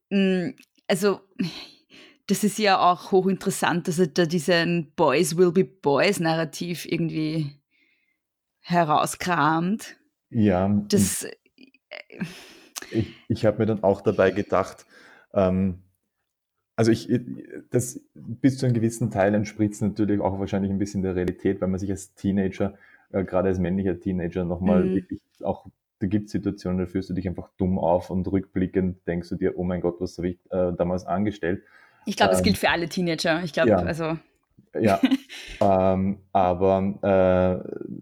hm, 0.10 0.56
also 0.88 1.20
das 2.28 2.44
ist 2.44 2.58
ja 2.58 2.80
auch 2.80 3.12
hochinteressant, 3.12 3.88
dass 3.88 4.00
er 4.00 4.08
da 4.08 4.26
diesen 4.26 4.92
Boys 4.96 5.38
will 5.38 5.52
be 5.52 5.66
Boys 5.66 6.20
Narrativ 6.20 6.86
irgendwie 6.86 7.52
herauskramt. 8.60 9.98
Ja. 10.30 10.70
Das, 10.90 11.24
äh, 11.24 11.32
ich, 12.92 13.14
ich 13.28 13.46
habe 13.46 13.60
mir 13.60 13.66
dann 13.66 13.84
auch 13.84 14.02
dabei 14.02 14.32
gedacht, 14.32 14.86
ähm, 15.34 15.84
also 16.76 16.92
ich, 16.92 17.10
das 17.72 18.00
bis 18.14 18.60
zu 18.60 18.66
einem 18.66 18.76
gewissen 18.76 19.10
Teil 19.10 19.34
entspricht 19.34 19.82
natürlich 19.82 20.22
auch 20.22 20.40
wahrscheinlich 20.40 20.72
ein 20.72 20.78
bisschen 20.78 21.02
der 21.02 21.16
Realität, 21.16 21.60
weil 21.60 21.70
man 21.70 21.80
sich 21.80 21.90
als 21.90 22.14
Teenager 22.14 22.78
äh, 23.12 23.24
gerade 23.24 23.50
als 23.50 23.60
männlicher 23.60 24.00
Teenager 24.00 24.46
nochmal 24.46 24.84
mhm. 24.84 24.96
wirklich 24.96 25.22
auch, 25.44 25.68
da 26.00 26.08
gibt 26.08 26.26
es 26.26 26.32
Situationen, 26.32 26.80
da 26.80 26.86
fühlst 26.86 27.10
du 27.10 27.14
dich 27.14 27.28
einfach 27.28 27.50
dumm 27.58 27.80
auf 27.80 28.10
und 28.10 28.30
rückblickend 28.32 29.08
denkst 29.08 29.30
du 29.30 29.36
dir, 29.36 29.58
oh 29.58 29.64
mein 29.64 29.82
Gott, 29.82 30.00
was 30.00 30.18
habe 30.18 30.30
ich 30.30 30.40
äh, 30.52 30.74
damals 30.74 31.06
angestellt? 31.06 31.64
Ich 32.06 32.16
glaube, 32.16 32.32
das 32.32 32.40
ähm, 32.40 32.46
gilt 32.46 32.58
für 32.58 32.70
alle 32.70 32.88
Teenager. 32.88 33.44
Ich 33.44 33.54
glaube, 33.54 33.70
ja, 33.70 33.78
also. 33.78 34.18
Ja, 34.80 35.02
ähm, 35.62 36.20
aber 36.32 36.80
äh, 37.02 37.98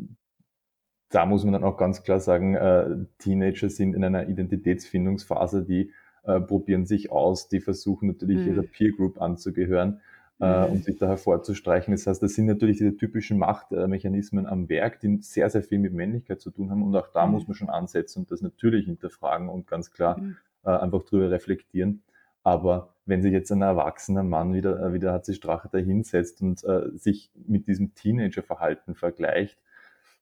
da 1.09 1.25
muss 1.25 1.43
man 1.43 1.53
dann 1.53 1.63
auch 1.63 1.77
ganz 1.77 2.03
klar 2.03 2.19
sagen, 2.19 2.55
äh, 2.55 3.05
Teenager 3.19 3.69
sind 3.69 3.95
in 3.95 4.03
einer 4.03 4.27
Identitätsfindungsphase, 4.27 5.63
die 5.63 5.91
äh, 6.23 6.41
probieren 6.41 6.85
sich 6.85 7.11
aus, 7.11 7.47
die 7.47 7.61
versuchen 7.61 8.07
natürlich 8.07 8.39
mhm. 8.39 8.47
ihrer 8.47 8.63
Peer 8.63 8.91
Group 8.91 9.21
anzugehören 9.21 10.01
äh, 10.39 10.67
mhm. 10.67 10.73
um 10.73 10.81
sich 10.81 10.97
da 10.97 11.07
hervorzustreichen. 11.07 11.93
Das 11.93 12.07
heißt, 12.07 12.21
das 12.21 12.33
sind 12.33 12.45
natürlich 12.47 12.77
diese 12.77 12.95
typischen 12.95 13.37
Machtmechanismen 13.37 14.45
am 14.45 14.67
Werk, 14.69 14.99
die 14.99 15.17
sehr, 15.21 15.49
sehr 15.49 15.63
viel 15.63 15.79
mit 15.79 15.93
Männlichkeit 15.93 16.41
zu 16.41 16.51
tun 16.51 16.71
haben. 16.71 16.83
Und 16.83 16.95
auch 16.95 17.07
da 17.07 17.25
mhm. 17.25 17.33
muss 17.33 17.47
man 17.47 17.55
schon 17.55 17.69
ansetzen 17.69 18.19
und 18.19 18.31
das 18.31 18.41
natürlich 18.41 18.85
hinterfragen 18.85 19.49
und 19.49 19.67
ganz 19.67 19.91
klar 19.91 20.19
mhm. 20.19 20.37
äh, 20.63 20.71
einfach 20.71 21.03
drüber 21.03 21.31
reflektieren. 21.31 22.03
Aber 22.43 22.93
wenn 23.05 23.21
sich 23.21 23.31
jetzt 23.31 23.51
ein 23.51 23.61
erwachsener 23.61 24.23
Mann 24.23 24.53
wieder, 24.53 24.79
äh, 24.79 24.93
wieder 24.93 25.13
hat 25.13 25.25
sich 25.25 25.37
Strache 25.37 25.69
da 25.71 25.77
hinsetzt 25.77 26.41
und 26.41 26.63
äh, 26.63 26.89
sich 26.95 27.31
mit 27.47 27.67
diesem 27.67 27.95
Teenagerverhalten 27.95 28.93
vergleicht, 28.95 29.57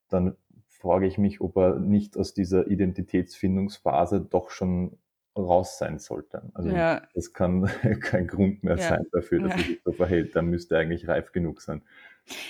dann 0.09 0.35
frage 0.67 1.07
ich 1.07 1.17
mich, 1.17 1.41
ob 1.41 1.57
er 1.57 1.79
nicht 1.79 2.17
aus 2.17 2.33
dieser 2.33 2.67
Identitätsfindungsphase 2.67 4.21
doch 4.21 4.49
schon 4.49 4.97
raus 5.35 5.77
sein 5.77 5.99
sollte. 5.99 6.43
Also 6.53 6.69
ja. 6.69 7.01
das 7.13 7.33
kann 7.33 7.69
kein 8.01 8.27
Grund 8.27 8.63
mehr 8.63 8.77
ja. 8.77 8.89
sein 8.89 9.05
dafür, 9.11 9.39
dass 9.41 9.51
ja. 9.51 9.57
er 9.57 9.63
sich 9.63 9.81
so 9.83 9.91
verhält. 9.91 10.35
Da 10.35 10.41
müsste 10.41 10.75
er 10.75 10.81
eigentlich 10.81 11.07
reif 11.07 11.31
genug 11.31 11.61
sein. 11.61 11.81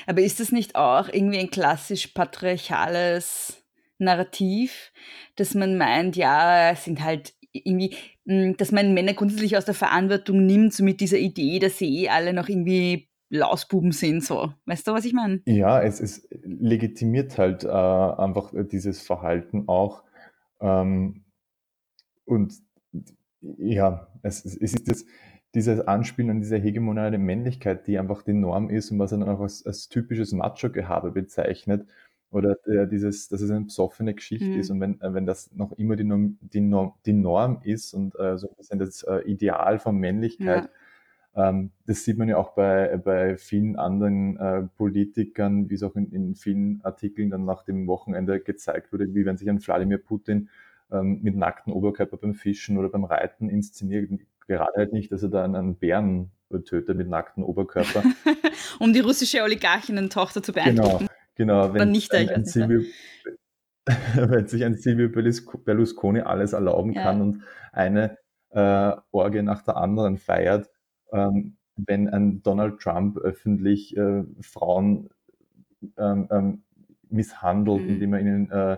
Aber 0.06 0.22
ist 0.22 0.40
das 0.40 0.52
nicht 0.52 0.76
auch 0.76 1.10
irgendwie 1.10 1.40
ein 1.40 1.50
klassisch 1.50 2.08
patriarchales 2.08 3.64
Narrativ, 3.98 4.92
dass 5.36 5.56
man 5.56 5.78
meint, 5.78 6.16
ja, 6.16 6.72
es 6.72 6.84
sind 6.86 7.04
halt 7.04 7.34
irgendwie, 7.52 7.96
hm, 8.26 8.58
dass 8.58 8.72
man 8.72 8.94
Männer 8.94 9.14
grundsätzlich 9.14 9.58
aus 9.58 9.66
der 9.66 9.74
Verantwortung 9.74 10.46
nimmt, 10.46 10.74
so 10.74 10.84
mit 10.84 11.00
dieser 11.00 11.18
Idee, 11.18 11.60
dass 11.60 11.78
sie 11.78 12.04
eh 12.04 12.10
alle 12.10 12.34
noch 12.34 12.50
irgendwie 12.50 13.08
Lausbuben 13.30 13.92
sind, 13.92 14.24
so. 14.24 14.54
Weißt 14.66 14.88
du, 14.88 14.92
was 14.92 15.06
ich 15.06 15.14
meine? 15.14 15.42
Ja, 15.46 15.82
es, 15.82 16.00
es 16.00 16.28
legitimiert 16.44 17.38
halt 17.38 17.64
äh, 17.64 17.68
einfach 17.68 18.54
dieses 18.72 19.02
Verhalten 19.02 19.68
auch. 19.68 20.04
Ähm, 20.62 21.24
und 22.26 22.54
ja, 23.58 24.08
es, 24.22 24.46
es 24.46 24.56
ist 24.56 24.90
das, 24.90 25.06
dieses 25.56 25.82
Anspielen 25.82 26.32
an 26.32 26.40
diese 26.40 26.58
hegemoniale 26.58 27.18
Männlichkeit, 27.18 27.88
die 27.88 28.00
einfach 28.00 28.24
die 28.24 28.34
Norm 28.34 28.70
ist 28.70 28.92
und 28.92 29.00
was 29.00 29.12
er 29.12 29.20
dann 29.20 29.30
auch 29.30 29.42
als, 29.42 29.66
als 29.66 29.88
typisches 29.88 30.32
Macho-Gehabe 30.32 31.12
bezeichnet. 31.12 31.88
Oder 32.32 32.58
äh, 32.66 32.88
dieses, 32.88 33.30
dass 33.30 33.42
es 33.42 33.52
eine 33.52 33.66
besoffene 33.66 34.16
Geschichte 34.16 34.48
mhm. 34.48 34.60
ist 34.60 34.72
und 34.72 34.82
wenn, 34.82 35.00
äh, 35.02 35.14
wenn 35.14 35.28
das 35.28 35.52
noch 35.54 35.72
immer 35.74 35.96
die 35.96 36.04
Norm, 36.04 36.40
die 36.42 36.62
Norm, 36.62 36.94
die 37.06 37.14
Norm 37.14 37.60
ist 37.64 37.94
und 37.94 38.16
äh, 38.20 38.40
so 38.40 38.50
ein 38.50 38.56
bisschen 38.58 38.80
das 38.80 39.04
äh, 39.04 39.20
Ideal 39.20 39.78
von 39.78 39.98
Männlichkeit, 39.98 40.68
ja. 41.36 41.50
ähm, 41.50 41.70
das 41.86 42.04
sieht 42.04 42.18
man 42.18 42.28
ja 42.28 42.38
auch 42.38 42.56
bei, 42.56 42.98
bei 42.98 43.38
vielen 43.38 43.76
anderen 43.76 44.38
äh, 44.38 44.64
Politikern, 44.64 45.70
wie 45.70 45.76
es 45.76 45.84
auch 45.84 45.96
in, 45.96 46.12
in 46.12 46.34
vielen 46.34 46.82
Artikeln 46.84 47.30
dann 47.30 47.46
nach 47.46 47.64
dem 47.66 47.86
Wochenende 47.86 48.40
gezeigt 48.40 48.92
wurde, 48.92 49.14
wie 49.14 49.28
wenn 49.28 49.38
sich 49.38 49.48
ein 49.48 49.64
Wladimir 49.64 50.00
Putin 50.00 50.50
ähm, 50.94 51.20
mit 51.22 51.36
nacktem 51.36 51.74
Oberkörper 51.74 52.18
beim 52.18 52.34
Fischen 52.34 52.78
oder 52.78 52.90
beim 52.90 53.04
Reiten 53.04 53.50
inszeniert. 53.50 54.10
Gerade 54.48 54.74
halt 54.76 54.94
nicht, 54.94 55.12
dass 55.12 55.24
er 55.24 55.30
da 55.30 55.44
einen 55.44 55.76
Bären 55.76 56.32
tötet 56.66 56.96
mit 56.98 57.10
nacktem 57.10 57.44
Oberkörper. 57.44 58.04
um 58.80 58.94
die 58.94 59.00
russische 59.00 59.42
Oligarchinnen-Tochter 59.42 60.44
zu 60.44 60.54
beeindrucken. 60.54 61.08
Genau, 61.36 61.64
genau. 61.64 61.74
Wenn, 61.74 61.92
nicht, 61.92 62.14
ein, 62.14 62.30
ein 62.30 62.46
Silvio, 62.46 62.82
wenn 64.16 64.48
sich 64.48 64.64
ein 64.64 64.76
Silvio 64.76 65.10
Berlusconi 65.10 66.22
alles 66.22 66.54
erlauben 66.54 66.94
ja. 66.94 67.04
kann 67.04 67.22
und 67.22 67.44
eine 67.72 68.18
äh, 68.50 68.92
Orgie 69.12 69.42
nach 69.42 69.64
der 69.64 69.78
anderen 69.78 70.18
feiert, 70.18 70.70
ähm, 71.12 71.58
wenn 71.76 72.08
ein 72.08 72.44
Donald 72.44 72.80
Trump 72.80 73.18
öffentlich 73.18 73.98
äh, 73.98 74.24
Frauen 74.42 75.10
ähm, 75.98 76.28
ähm, 76.32 76.64
misshandelt, 77.10 77.84
mhm. 77.84 77.90
indem 77.90 78.14
er 78.14 78.20
ihnen 78.20 78.52
äh, 78.52 78.78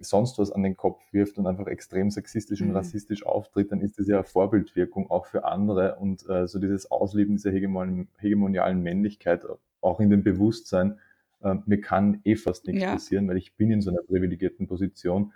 sonst 0.00 0.38
was 0.38 0.52
an 0.52 0.62
den 0.62 0.76
Kopf 0.76 1.00
wirft 1.12 1.38
und 1.38 1.46
einfach 1.46 1.66
extrem 1.66 2.10
sexistisch 2.10 2.60
mhm. 2.60 2.70
und 2.70 2.76
rassistisch 2.76 3.24
auftritt, 3.24 3.72
dann 3.72 3.80
ist 3.80 3.98
das 3.98 4.06
ja 4.06 4.22
Vorbildwirkung 4.22 5.10
auch 5.10 5.26
für 5.26 5.44
andere 5.44 5.96
und 5.96 6.28
äh, 6.28 6.46
so 6.46 6.58
dieses 6.58 6.90
Ausleben 6.90 7.36
dieser 7.36 7.50
hegemon 7.50 8.08
hegemonialen 8.18 8.82
Männlichkeit 8.82 9.44
auch 9.80 10.00
in 10.00 10.10
dem 10.10 10.22
Bewusstsein, 10.22 10.98
äh, 11.42 11.56
mir 11.66 11.80
kann 11.80 12.20
eh 12.24 12.36
fast 12.36 12.66
nichts 12.66 12.82
ja. 12.82 12.92
passieren, 12.92 13.28
weil 13.28 13.36
ich 13.36 13.56
bin 13.56 13.70
in 13.70 13.80
so 13.80 13.90
einer 13.90 14.02
privilegierten 14.02 14.66
Position 14.66 15.32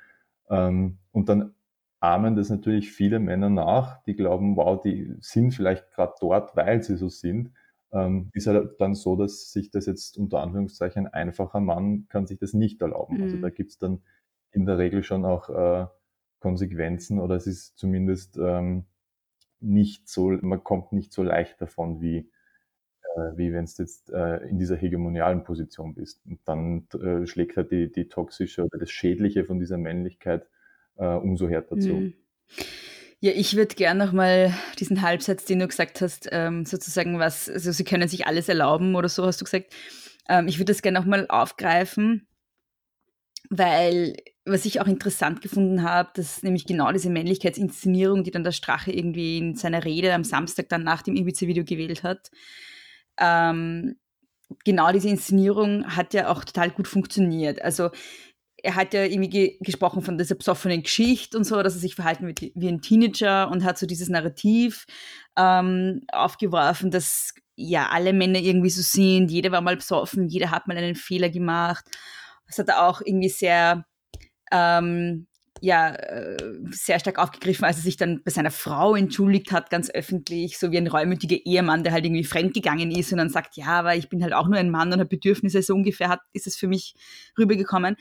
ähm, 0.49 0.99
und 1.13 1.29
dann 1.29 1.55
ahmen 2.01 2.37
das 2.37 2.51
natürlich 2.51 2.93
viele 2.93 3.19
Männer 3.19 3.51
nach, 3.51 4.03
die 4.05 4.15
glauben, 4.15 4.57
wow, 4.57 4.81
die 4.81 5.15
sind 5.21 5.53
vielleicht 5.53 5.91
gerade 5.93 6.15
dort, 6.21 6.57
weil 6.57 6.83
sie 6.83 6.97
so 6.97 7.09
sind. 7.09 7.51
Ähm, 7.93 8.31
ist 8.33 8.47
halt 8.47 8.81
dann 8.81 8.95
so, 8.95 9.17
dass 9.17 9.53
sich 9.53 9.71
das 9.71 9.87
jetzt 9.87 10.19
unter 10.19 10.41
Anführungszeichen 10.41 11.07
ein 11.07 11.13
einfacher 11.13 11.61
Mann 11.61 12.07
kann 12.09 12.27
sich 12.27 12.39
das 12.39 12.53
nicht 12.53 12.83
erlauben. 12.83 13.15
Also 13.15 13.25
mhm. 13.25 13.31
Also 13.31 13.43
da 13.43 13.51
gibt's 13.51 13.79
dann 13.79 14.03
in 14.57 14.65
der 14.67 14.79
Regel 14.79 15.05
schon 15.05 15.25
auch 15.25 15.51
äh, 15.51 15.87
Konsequenzen 16.41 17.21
oder 17.21 17.37
es 17.37 17.47
ist 17.47 17.79
zumindest 17.79 18.39
ähm, 18.39 18.87
nicht 19.61 20.09
so, 20.09 20.31
man 20.31 20.65
kommt 20.65 20.93
nicht 20.93 21.13
so 21.13 21.23
leicht 21.23 21.61
davon, 21.61 22.01
wie, 22.01 22.31
äh, 23.17 23.37
wie 23.37 23.53
wenn 23.53 23.67
du 23.67 23.73
jetzt 23.79 24.11
äh, 24.11 24.39
in 24.49 24.59
dieser 24.59 24.77
hegemonialen 24.77 25.45
Position 25.45 25.95
bist. 25.95 26.25
Und 26.27 26.41
dann 26.47 26.89
äh, 26.95 27.27
schlägt 27.27 27.57
halt 27.57 27.71
die, 27.71 27.93
die 27.93 28.09
toxische 28.09 28.65
oder 28.65 28.79
das 28.79 28.91
Schädliche 28.91 29.45
von 29.45 29.59
dieser 29.59 29.79
Männlichkeit 29.79 30.49
äh, 30.97 31.07
umso 31.07 31.49
härter 31.49 31.79
zu. 31.79 31.93
Mhm. 31.93 32.15
Ja, 33.21 33.33
ich 33.33 33.57
würde 33.57 33.75
gerne 33.75 34.05
nochmal 34.05 34.55
diesen 34.79 35.03
Halbsatz, 35.03 35.45
den 35.47 35.59
du 35.59 35.69
gesagt 35.69 36.01
hast, 36.01 36.29
ähm, 36.33 36.65
sozusagen 36.65 37.19
was, 37.19 37.49
also 37.49 37.73
sie 37.73 37.85
können 37.85 38.09
sich 38.09 38.27
alles 38.27 38.49
erlauben 38.49 38.95
oder 38.95 39.09
so, 39.09 39.27
hast 39.27 39.41
du 39.41 39.45
gesagt. 39.45 39.75
Ähm, 40.29 40.49
ich 40.49 40.59
würde 40.59 40.73
das 40.73 40.83
gerne 40.83 40.99
nochmal 40.99 41.27
aufgreifen, 41.29 42.27
weil 43.51 44.17
was 44.45 44.65
ich 44.65 44.81
auch 44.81 44.87
interessant 44.87 45.43
gefunden 45.43 45.83
habe, 45.83 46.11
dass 46.15 46.43
nämlich 46.43 46.67
genau 46.67 46.93
diese 46.93 47.11
Männlichkeitsinszenierung, 47.11 48.23
die 48.23 48.31
dann 48.31 48.45
der 48.45 48.53
Strache 48.53 48.93
irgendwie 48.93 49.39
in 49.39 49.57
seiner 49.57 49.85
Rede 49.85 50.15
am 50.15 50.23
Samstag 50.23 50.69
dann 50.69 50.85
nach 50.85 51.03
dem 51.03 51.17
Ibiza-Video 51.17 51.65
gewählt 51.65 52.05
hat, 52.05 52.31
ähm, 53.19 53.97
genau 54.65 54.93
diese 54.93 55.09
Inszenierung 55.09 55.97
hat 55.97 56.15
ja 56.15 56.29
auch 56.29 56.45
total 56.45 56.71
gut 56.71 56.87
funktioniert. 56.87 57.61
Also 57.63 57.91
er 58.63 58.75
hat 58.75 58.95
ja 58.95 59.05
irgendwie 59.05 59.29
ge 59.29 59.59
gesprochen 59.61 60.03
von 60.03 60.19
dieser 60.19 60.35
besoffenen 60.35 60.83
Geschichte 60.83 61.37
und 61.37 61.45
so, 61.45 61.63
dass 61.63 61.75
er 61.75 61.81
sich 61.81 61.95
verhalten 61.95 62.27
wird 62.27 62.41
wie 62.41 62.69
ein 62.69 62.81
Teenager 62.81 63.51
und 63.51 63.65
hat 63.65 63.79
so 63.79 63.87
dieses 63.87 64.09
Narrativ 64.09 64.87
ähm, 65.37 66.03
aufgeworfen, 66.13 66.91
dass 66.91 67.35
ja 67.57 67.89
alle 67.91 68.13
Männer 68.13 68.39
irgendwie 68.39 68.71
so 68.71 68.83
sind, 68.83 69.31
jeder 69.31 69.51
war 69.51 69.61
mal 69.61 69.77
besoffen, 69.77 70.29
jeder 70.29 70.51
hat 70.51 70.69
mal 70.69 70.77
einen 70.77 70.95
Fehler 70.95 71.31
gemacht. 71.31 71.85
Das 72.47 72.59
hat 72.59 72.69
er 72.69 72.87
auch 72.87 73.01
irgendwie 73.05 73.29
sehr 73.29 73.85
ähm, 74.53 75.27
ja, 75.61 75.95
äh, 75.95 76.37
sehr 76.71 76.99
stark 76.99 77.19
aufgegriffen, 77.19 77.65
als 77.65 77.79
er 77.79 77.83
sich 77.83 77.97
dann 77.97 78.23
bei 78.23 78.31
seiner 78.31 78.51
Frau 78.51 78.95
entschuldigt 78.95 79.53
hat, 79.53 79.71
ganz 79.71 79.91
öffentlich, 79.91 80.59
so 80.59 80.71
wie 80.71 80.77
ein 80.77 80.87
reumütiger 80.87 81.37
Ehemann, 81.45 81.83
der 81.83 81.93
halt 81.93 82.05
irgendwie 82.05 82.25
fremdgegangen 82.25 82.91
ist 82.91 83.13
und 83.13 83.19
dann 83.19 83.31
sagt, 83.31 83.57
ja, 83.57 83.67
aber 83.67 83.97
ich 83.97 84.09
bin 84.09 84.23
halt 84.23 84.33
auch 84.33 84.49
nur 84.49 84.59
ein 84.59 84.71
Mann 84.71 84.93
und 84.93 84.99
habe 84.99 85.09
Bedürfnisse, 85.09 85.63
so 85.63 85.75
ungefähr 85.75 86.09
hat, 86.09 86.21
ist 86.33 86.47
es 86.47 86.57
für 86.57 86.69
mich 86.69 86.95
rübergekommen. 87.39 87.97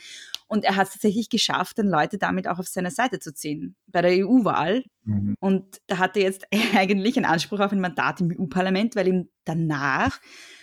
Und 0.47 0.63
er 0.63 0.75
hat 0.75 0.87
es 0.87 0.93
tatsächlich 0.93 1.29
geschafft, 1.29 1.79
dann 1.79 1.87
Leute 1.87 2.17
damit 2.17 2.47
auch 2.47 2.59
auf 2.59 2.67
seine 2.67 2.91
Seite 2.91 3.19
zu 3.19 3.33
ziehen, 3.33 3.75
bei 3.87 4.01
der 4.01 4.25
EU-Wahl. 4.25 4.83
Mhm. 5.03 5.35
Und 5.39 5.81
da 5.87 5.97
hat 5.97 6.17
er 6.17 6.23
jetzt 6.23 6.45
eigentlich 6.75 7.17
einen 7.17 7.25
Anspruch 7.25 7.59
auf 7.59 7.71
ein 7.71 7.81
Mandat 7.81 8.21
im 8.21 8.31
EU-Parlament, 8.31 8.95
weil 8.95 9.07
ihm 9.07 9.29
danach 9.45 10.19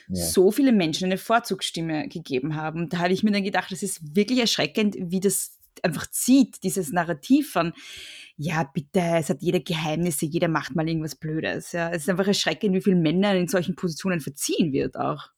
ja. 0.08 0.24
so 0.24 0.50
viele 0.50 0.72
Menschen 0.72 1.06
eine 1.06 1.18
Vorzugsstimme 1.18 2.08
gegeben 2.08 2.56
haben. 2.56 2.88
Da 2.88 2.98
habe 2.98 3.12
ich 3.12 3.22
mir 3.22 3.32
dann 3.32 3.44
gedacht, 3.44 3.72
das 3.72 3.82
ist 3.82 4.16
wirklich 4.16 4.40
erschreckend, 4.40 4.96
wie 4.98 5.20
das 5.20 5.58
einfach 5.82 6.06
zieht, 6.08 6.62
dieses 6.62 6.92
Narrativ 6.92 7.52
von, 7.52 7.72
ja, 8.36 8.68
bitte, 8.72 9.00
es 9.00 9.30
hat 9.30 9.42
jeder 9.42 9.60
Geheimnisse, 9.60 10.26
jeder 10.26 10.48
macht 10.48 10.74
mal 10.74 10.88
irgendwas 10.88 11.14
Blödes. 11.16 11.72
Ja. 11.72 11.90
Es 11.90 12.02
ist 12.02 12.10
einfach 12.10 12.26
erschreckend, 12.26 12.74
wie 12.74 12.82
viele 12.82 12.96
Männer 12.96 13.34
in 13.34 13.48
solchen 13.48 13.74
Positionen 13.74 14.20
verziehen 14.20 14.72
wird 14.72 14.96
auch. 14.96 15.30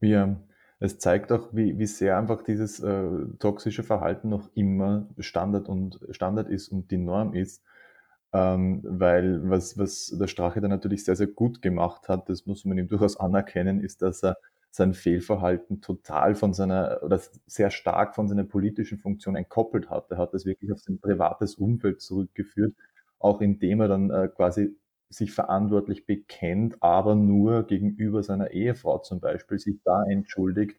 Ja, 0.00 0.40
es 0.78 0.98
zeigt 0.98 1.32
auch, 1.32 1.54
wie, 1.54 1.78
wie 1.78 1.86
sehr 1.86 2.18
einfach 2.18 2.42
dieses 2.42 2.80
äh, 2.80 3.08
toxische 3.38 3.82
Verhalten 3.82 4.28
noch 4.28 4.50
immer 4.54 5.08
Standard 5.18 5.68
und 5.68 6.00
Standard 6.10 6.48
ist 6.48 6.68
und 6.68 6.90
die 6.90 6.98
Norm 6.98 7.34
ist. 7.34 7.62
Ähm, 8.32 8.80
weil 8.84 9.48
was, 9.48 9.78
was 9.78 10.14
der 10.18 10.26
Strache 10.26 10.60
da 10.60 10.68
natürlich 10.68 11.04
sehr, 11.04 11.16
sehr 11.16 11.28
gut 11.28 11.62
gemacht 11.62 12.08
hat, 12.08 12.28
das 12.28 12.46
muss 12.46 12.64
man 12.64 12.78
ihm 12.78 12.88
durchaus 12.88 13.18
anerkennen, 13.18 13.80
ist, 13.80 14.02
dass 14.02 14.22
er 14.22 14.36
sein 14.70 14.92
Fehlverhalten 14.94 15.80
total 15.80 16.34
von 16.34 16.52
seiner 16.52 17.00
oder 17.02 17.18
sehr 17.46 17.70
stark 17.70 18.14
von 18.14 18.28
seiner 18.28 18.44
politischen 18.44 18.98
Funktion 18.98 19.34
entkoppelt 19.36 19.88
hat. 19.90 20.10
Er 20.10 20.18
hat 20.18 20.34
das 20.34 20.44
wirklich 20.44 20.70
auf 20.72 20.80
sein 20.80 20.98
privates 21.00 21.54
Umfeld 21.54 22.02
zurückgeführt, 22.02 22.74
auch 23.18 23.40
indem 23.40 23.80
er 23.80 23.88
dann 23.88 24.10
äh, 24.10 24.28
quasi 24.28 24.76
sich 25.08 25.32
verantwortlich 25.32 26.04
bekennt, 26.04 26.82
aber 26.82 27.14
nur 27.14 27.62
gegenüber 27.66 28.22
seiner 28.22 28.50
Ehefrau 28.50 28.98
zum 28.98 29.20
Beispiel 29.20 29.58
sich 29.58 29.76
da 29.84 30.04
entschuldigt. 30.04 30.78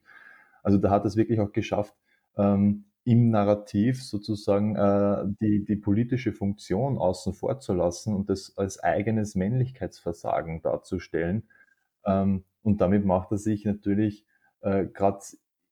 Also 0.63 0.77
da 0.77 0.89
hat 0.92 1.06
es 1.06 1.16
wirklich 1.16 1.39
auch 1.39 1.51
geschafft, 1.51 1.96
ähm, 2.38 2.86
im 3.08 3.30
Narrativ 3.30 4.04
sozusagen 4.04 4.76
äh, 4.76 5.24
die, 5.40 5.64
die 5.64 5.78
politische 5.78 6.34
Funktion 6.34 6.98
außen 6.98 7.34
vor 7.34 7.58
zu 7.62 7.74
lassen 7.74 8.14
und 8.14 8.30
das 8.30 8.58
als 8.58 8.84
eigenes 8.84 9.34
Männlichkeitsversagen 9.34 10.62
darzustellen. 10.62 11.48
Ähm, 12.06 12.44
und 12.64 12.82
damit 12.82 13.06
macht 13.06 13.32
er 13.32 13.38
sich 13.38 13.64
natürlich 13.64 14.26
äh, 14.60 14.88
gerade 14.88 15.20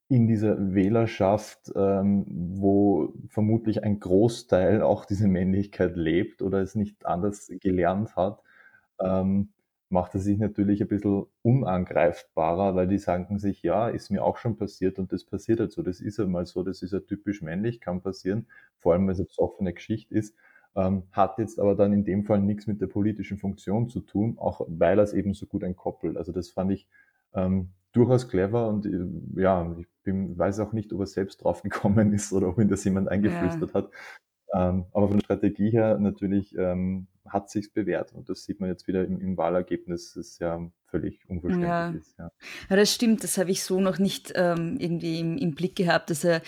in 0.08 0.27
dieser 0.27 0.74
Wählerschaft, 0.74 1.74
ähm, 1.75 2.25
wo 2.30 3.13
vermutlich 3.27 3.84
ein 3.84 4.00
Großteil 4.00 4.82
auch 4.82 5.04
diese 5.04 5.27
Männlichkeit 5.27 5.98
lebt 5.98 6.42
oder 6.42 6.62
es 6.62 6.74
nicht 6.75 7.06
anders 7.06 7.51
gelernt 7.60 8.15
hat, 8.15 8.39
ähm, 9.01 9.50
macht 9.89 10.15
er 10.15 10.20
sich 10.20 10.38
natürlich 10.38 10.82
ein 10.82 10.88
bisschen 10.88 11.25
unangreifbarer, 11.42 12.75
weil 12.75 12.88
die 12.88 12.98
sagen 12.98 13.38
sich, 13.39 13.62
ja, 13.63 13.88
ist 13.88 14.10
mir 14.10 14.24
auch 14.24 14.38
schon 14.38 14.58
passiert 14.58 15.00
und 15.00 15.12
das 15.12 15.24
passiert 15.24 15.60
halt 15.60 15.72
so. 15.72 15.82
Das 15.84 16.01
ist 16.01 16.20
einmal 16.20 16.46
so, 16.46 16.63
das 16.63 16.82
ist 16.82 16.94
ja 16.94 17.00
typisch 17.00 17.42
männlich, 17.42 17.82
kann 17.82 18.01
passieren, 18.01 18.48
vor 18.80 18.94
allem, 18.94 19.06
weil 19.06 19.13
es 19.13 19.20
eine 19.20 19.27
offene 19.38 19.74
Geschichte 19.74 20.13
ist, 20.13 20.36
ähm, 20.75 21.04
hat 21.12 21.38
jetzt 21.38 21.60
aber 21.60 21.75
dann 21.75 21.94
in 21.94 22.04
dem 22.04 22.25
Fall 22.25 22.42
nichts 22.42 22.68
mit 22.68 22.82
der 22.82 22.88
politischen 22.88 23.38
Funktion 23.38 23.88
zu 23.88 24.01
tun, 24.01 24.38
auch 24.38 24.65
weil 24.68 25.00
er 25.00 25.04
es 25.04 25.13
eben 25.13 25.34
so 25.34 25.46
gut 25.46 25.63
entkoppelt. 25.63 26.18
Also 26.18 26.32
das 26.32 26.50
fand 26.50 26.72
ich 26.72 26.88
ähm, 27.34 27.70
durchaus 27.92 28.27
clever 28.27 28.68
und 28.68 28.86
äh, 28.86 29.42
ja, 29.42 29.75
ich 29.80 29.88
bin, 30.04 30.38
weiß 30.38 30.60
auch 30.60 30.74
nicht, 30.74 30.92
ob 30.94 31.00
er 31.00 31.06
selbst 31.06 31.44
drauf 31.44 31.62
gekommen 31.62 32.12
ist 32.13 32.34
oder 32.34 32.50
ob 32.50 32.60
ihn 32.60 32.68
das 32.68 32.84
jemand 32.84 33.08
eingeflüstert 33.08 33.70
ja. 33.70 33.74
hat. 33.74 33.92
Ähm, 34.54 34.86
aber 34.92 35.08
von 35.08 35.18
der 35.18 35.24
Strategie 35.25 35.70
her 35.70 35.98
natürlich 35.98 36.56
ähm, 36.58 37.08
hat 37.27 37.50
sich's 37.50 37.70
bewährt 37.70 38.13
und 38.13 38.29
das 38.29 38.44
sieht 38.44 38.60
man 38.60 38.70
jetzt 38.70 38.88
wieder 38.88 39.03
im, 39.03 39.20
im 39.20 39.38
Wahlergebnis, 39.38 40.13
das 40.13 40.39
ja 40.39 40.60
völlig 40.86 41.27
unverständlich 41.27 41.70
ja. 41.70 41.89
ist. 41.89 42.17
Ja. 42.17 42.32
ja. 42.70 42.75
das 42.75 42.94
stimmt, 42.94 43.24
das 43.24 43.38
habe 43.38 43.51
ich 43.51 43.63
so 43.63 43.79
noch 43.79 44.00
nicht 44.00 44.34
ähm, 44.36 44.77
irgendwie 44.79 45.20
im, 45.20 45.38
im, 45.38 45.55
Blick 45.55 45.75
gehabt, 45.75 46.10
dass 46.10 46.24
er 46.24 46.41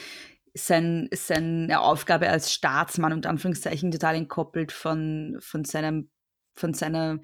sein, 0.54 1.10
seine 1.12 1.80
Aufgabe 1.80 2.30
als 2.30 2.54
Staatsmann 2.54 3.14
und 3.14 3.26
Anführungszeichen 3.26 3.92
total 3.92 4.16
entkoppelt 4.16 4.72
von, 4.72 5.38
von, 5.40 5.66
seinem, 5.66 6.10
von 6.56 6.74
seiner 6.74 7.20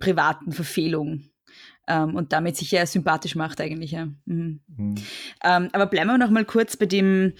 privaten 0.00 0.52
Verfehlung 0.52 1.24
ähm, 1.86 2.14
und 2.14 2.32
damit 2.32 2.56
sich 2.56 2.70
ja 2.70 2.86
sympathisch 2.86 3.34
macht 3.34 3.60
eigentlich. 3.60 3.92
Ja. 3.92 4.06
Mhm. 4.26 4.60
Mhm. 4.66 4.94
Ähm, 5.44 5.68
aber 5.72 5.86
bleiben 5.86 6.08
wir 6.08 6.18
noch 6.18 6.30
mal 6.30 6.44
kurz 6.44 6.76
bei, 6.76 6.86
dem, 6.86 7.34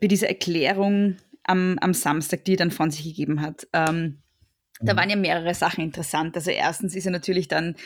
bei 0.00 0.06
dieser 0.06 0.28
Erklärung 0.28 1.16
am, 1.44 1.78
am 1.80 1.94
Samstag, 1.94 2.44
die 2.44 2.54
er 2.54 2.58
dann 2.58 2.70
von 2.70 2.90
sich 2.90 3.04
gegeben 3.04 3.40
hat. 3.40 3.66
Ähm, 3.72 4.22
da 4.80 4.92
mhm. 4.92 4.98
waren 4.98 5.10
ja 5.10 5.16
mehrere 5.16 5.54
Sachen 5.54 5.82
interessant. 5.82 6.36
Also 6.36 6.50
erstens 6.50 6.94
ist 6.94 7.06
er 7.06 7.12
natürlich 7.12 7.48
dann 7.48 7.76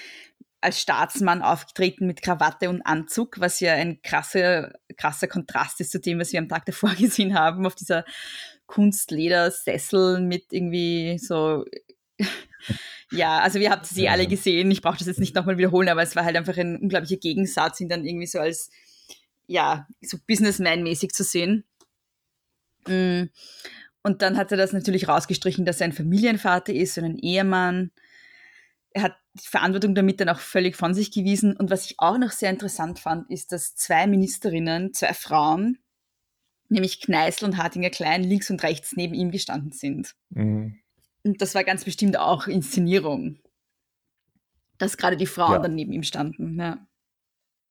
als 0.60 0.80
Staatsmann 0.80 1.42
aufgetreten 1.42 2.06
mit 2.06 2.20
Krawatte 2.20 2.68
und 2.68 2.82
Anzug, 2.82 3.40
was 3.40 3.60
ja 3.60 3.74
ein 3.74 4.02
krasser, 4.02 4.72
krasser 4.96 5.26
Kontrast 5.26 5.80
ist 5.80 5.90
zu 5.90 6.00
dem, 6.00 6.18
was 6.18 6.32
wir 6.32 6.38
am 6.38 6.48
Tag 6.48 6.66
davor 6.66 6.90
gesehen 6.98 7.34
haben, 7.34 7.66
auf 7.66 7.74
dieser 7.74 8.04
Kunstledersessel 8.66 10.20
mit 10.20 10.52
irgendwie 10.52 11.18
so 11.18 11.64
ja, 13.10 13.40
also 13.40 13.60
wir 13.60 13.70
habt 13.70 13.86
sie 13.86 14.04
ja. 14.04 14.12
alle 14.12 14.26
gesehen. 14.26 14.70
Ich 14.70 14.82
brauche 14.82 14.98
das 14.98 15.06
jetzt 15.06 15.20
nicht 15.20 15.34
nochmal 15.34 15.58
wiederholen, 15.58 15.88
aber 15.88 16.02
es 16.02 16.16
war 16.16 16.24
halt 16.24 16.36
einfach 16.36 16.56
ein 16.56 16.76
unglaublicher 16.76 17.16
Gegensatz, 17.16 17.80
ihn 17.80 17.88
dann 17.88 18.04
irgendwie 18.04 18.26
so 18.26 18.38
als, 18.38 18.70
ja, 19.46 19.86
so 20.00 20.18
Businessman-mäßig 20.26 21.12
zu 21.12 21.24
sehen. 21.24 21.64
Mm. 22.86 23.24
Und 24.02 24.22
dann 24.22 24.36
hat 24.36 24.50
er 24.50 24.56
das 24.56 24.72
natürlich 24.72 25.08
rausgestrichen, 25.08 25.64
dass 25.64 25.80
er 25.80 25.86
ein 25.86 25.92
Familienvater 25.92 26.72
ist 26.72 26.96
und 26.98 27.04
ein 27.04 27.18
Ehemann. 27.18 27.90
Er 28.92 29.02
hat 29.02 29.16
die 29.34 29.46
Verantwortung 29.46 29.94
damit 29.94 30.20
dann 30.20 30.28
auch 30.28 30.40
völlig 30.40 30.74
von 30.76 30.94
sich 30.94 31.12
gewiesen. 31.12 31.56
Und 31.56 31.70
was 31.70 31.84
ich 31.86 31.96
auch 31.98 32.18
noch 32.18 32.30
sehr 32.30 32.50
interessant 32.50 32.98
fand, 32.98 33.30
ist, 33.30 33.52
dass 33.52 33.76
zwei 33.76 34.06
Ministerinnen, 34.06 34.94
zwei 34.94 35.12
Frauen, 35.12 35.78
nämlich 36.68 37.00
Kneißl 37.00 37.44
und 37.44 37.58
Hartinger 37.58 37.90
Klein, 37.90 38.22
links 38.22 38.50
und 38.50 38.62
rechts 38.62 38.94
neben 38.96 39.14
ihm 39.14 39.30
gestanden 39.30 39.72
sind. 39.72 40.14
Mhm. 40.30 40.78
Und 41.22 41.42
das 41.42 41.54
war 41.54 41.64
ganz 41.64 41.84
bestimmt 41.84 42.18
auch 42.18 42.46
Inszenierung. 42.46 43.38
Dass 44.78 44.96
gerade 44.96 45.18
die 45.18 45.26
Frauen 45.26 45.52
ja. 45.52 45.58
dann 45.58 45.74
neben 45.74 45.92
ihm 45.92 46.04
standen. 46.04 46.58
Ja. 46.58 46.86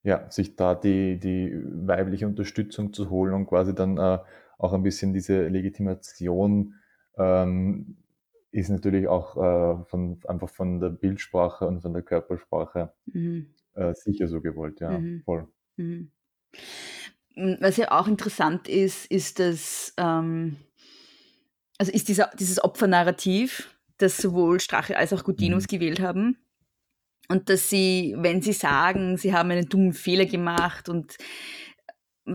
ja, 0.04 0.30
sich 0.30 0.56
da 0.56 0.76
die, 0.76 1.20
die 1.20 1.60
weibliche 1.64 2.28
Unterstützung 2.28 2.94
zu 2.94 3.10
holen 3.10 3.34
und 3.34 3.48
quasi 3.48 3.74
dann 3.74 3.98
äh, 3.98 4.20
auch 4.60 4.74
ein 4.74 4.84
bisschen 4.84 5.14
diese 5.14 5.48
Legitimation 5.48 6.76
ähm, 7.18 7.98
ist 8.52 8.70
natürlich 8.70 9.08
auch 9.08 9.38
äh, 9.38 9.86
von, 9.86 10.20
einfach 10.28 10.50
von 10.50 10.80
der 10.80 10.90
Bildsprache 10.90 11.66
und 11.66 11.82
von 11.82 11.94
der 11.94 12.04
Körpersprache 12.04 12.94
mhm. 13.06 13.54
äh, 13.74 13.94
sicher 13.94 14.28
so 14.28 14.42
gewollt, 14.42 14.80
ja, 14.80 15.00
mhm. 15.00 15.22
voll. 15.24 15.48
Mhm. 15.78 16.12
Was 17.62 17.78
ja 17.78 17.92
auch 17.92 18.08
interessant 18.08 18.68
ist, 18.68 19.10
ist, 19.10 19.40
dass 19.40 19.94
ähm, 19.98 20.58
also 21.78 21.92
ist 21.94 22.10
dieser, 22.10 22.30
dieses 22.38 22.62
Opfernarrativ, 22.62 23.74
das 23.98 24.18
sowohl 24.18 24.60
Strache 24.60 24.98
als 24.98 25.14
auch 25.14 25.24
Gutinus 25.24 25.64
mhm. 25.64 25.68
gewählt 25.68 26.02
haben. 26.02 26.38
Und 27.30 27.50
dass 27.50 27.70
sie, 27.70 28.16
wenn 28.18 28.42
sie 28.42 28.54
sagen, 28.54 29.16
sie 29.18 29.34
haben 29.34 29.52
einen 29.52 29.70
dummen 29.70 29.94
Fehler 29.94 30.26
gemacht 30.26 30.90
und 30.90 31.16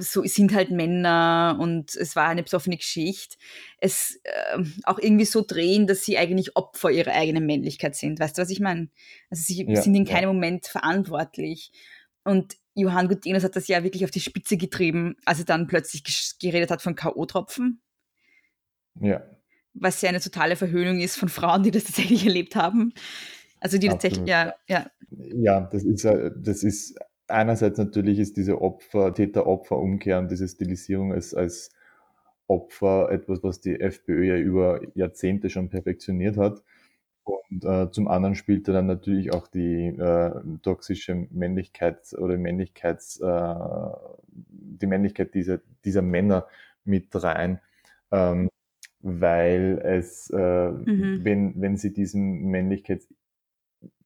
so 0.00 0.22
sind 0.24 0.54
halt 0.54 0.70
Männer 0.70 1.58
und 1.60 1.94
es 1.94 2.16
war 2.16 2.28
eine 2.28 2.42
besoffene 2.42 2.76
Geschichte, 2.76 3.36
es 3.78 4.20
äh, 4.24 4.62
auch 4.84 4.98
irgendwie 4.98 5.24
so 5.24 5.44
drehen, 5.46 5.86
dass 5.86 6.04
sie 6.04 6.18
eigentlich 6.18 6.56
Opfer 6.56 6.90
ihrer 6.90 7.12
eigenen 7.12 7.46
Männlichkeit 7.46 7.94
sind. 7.94 8.20
Weißt 8.20 8.36
du, 8.36 8.42
was 8.42 8.50
ich 8.50 8.60
meine? 8.60 8.88
Also 9.30 9.42
sie 9.44 9.66
ja, 9.66 9.80
sind 9.80 9.94
in 9.94 10.04
keinem 10.04 10.22
ja. 10.22 10.32
Moment 10.32 10.66
verantwortlich. 10.66 11.72
Und 12.24 12.56
Johann 12.74 13.08
Gutinus 13.08 13.44
hat 13.44 13.56
das 13.56 13.68
ja 13.68 13.84
wirklich 13.84 14.04
auf 14.04 14.10
die 14.10 14.20
Spitze 14.20 14.56
getrieben, 14.56 15.16
als 15.24 15.38
er 15.38 15.44
dann 15.44 15.66
plötzlich 15.66 16.02
geredet 16.40 16.70
hat 16.70 16.82
von 16.82 16.94
K.O.-Tropfen. 16.94 17.78
Ja. 19.00 19.22
Was 19.74 20.00
ja 20.02 20.08
eine 20.08 20.20
totale 20.20 20.56
Verhöhnung 20.56 21.00
ist 21.00 21.16
von 21.16 21.28
Frauen, 21.28 21.62
die 21.62 21.70
das 21.70 21.84
tatsächlich 21.84 22.24
erlebt 22.24 22.56
haben. 22.56 22.92
Also 23.60 23.78
die 23.78 23.88
tatsächlich, 23.88 24.28
ja, 24.28 24.54
ja. 24.68 24.90
Ja, 25.10 25.60
das 25.60 25.84
ist, 25.84 26.04
das 26.04 26.62
ist 26.62 26.98
einerseits 27.34 27.78
natürlich 27.78 28.18
ist 28.18 28.36
diese 28.36 28.60
Opfer, 28.60 29.12
Täter-Opfer-Umkehr 29.14 30.18
und 30.18 30.30
diese 30.30 30.48
Stilisierung 30.48 31.12
als, 31.12 31.34
als 31.34 31.70
Opfer 32.46 33.10
etwas, 33.10 33.42
was 33.42 33.60
die 33.60 33.80
FPÖ 33.80 34.24
ja 34.24 34.36
über 34.36 34.80
Jahrzehnte 34.94 35.50
schon 35.50 35.70
perfektioniert 35.70 36.36
hat. 36.36 36.62
Und 37.24 37.64
äh, 37.64 37.90
zum 37.90 38.08
anderen 38.08 38.34
spielt 38.34 38.68
dann 38.68 38.86
natürlich 38.86 39.32
auch 39.32 39.46
die 39.48 39.86
äh, 39.86 40.32
toxische 40.62 41.26
Männlichkeit 41.30 42.12
oder 42.18 42.36
Männlichkeits, 42.36 43.20
äh, 43.20 43.54
die 44.28 44.86
Männlichkeit 44.86 45.34
dieser, 45.34 45.60
dieser 45.84 46.02
Männer 46.02 46.46
mit 46.84 47.08
rein. 47.14 47.60
Ähm, 48.10 48.50
weil 49.00 49.80
es, 49.84 50.30
äh, 50.30 50.70
mhm. 50.70 51.20
wenn, 51.24 51.60
wenn 51.60 51.76
sie 51.76 51.92
diesen 51.92 52.50
Männlichkeits- 52.50 53.12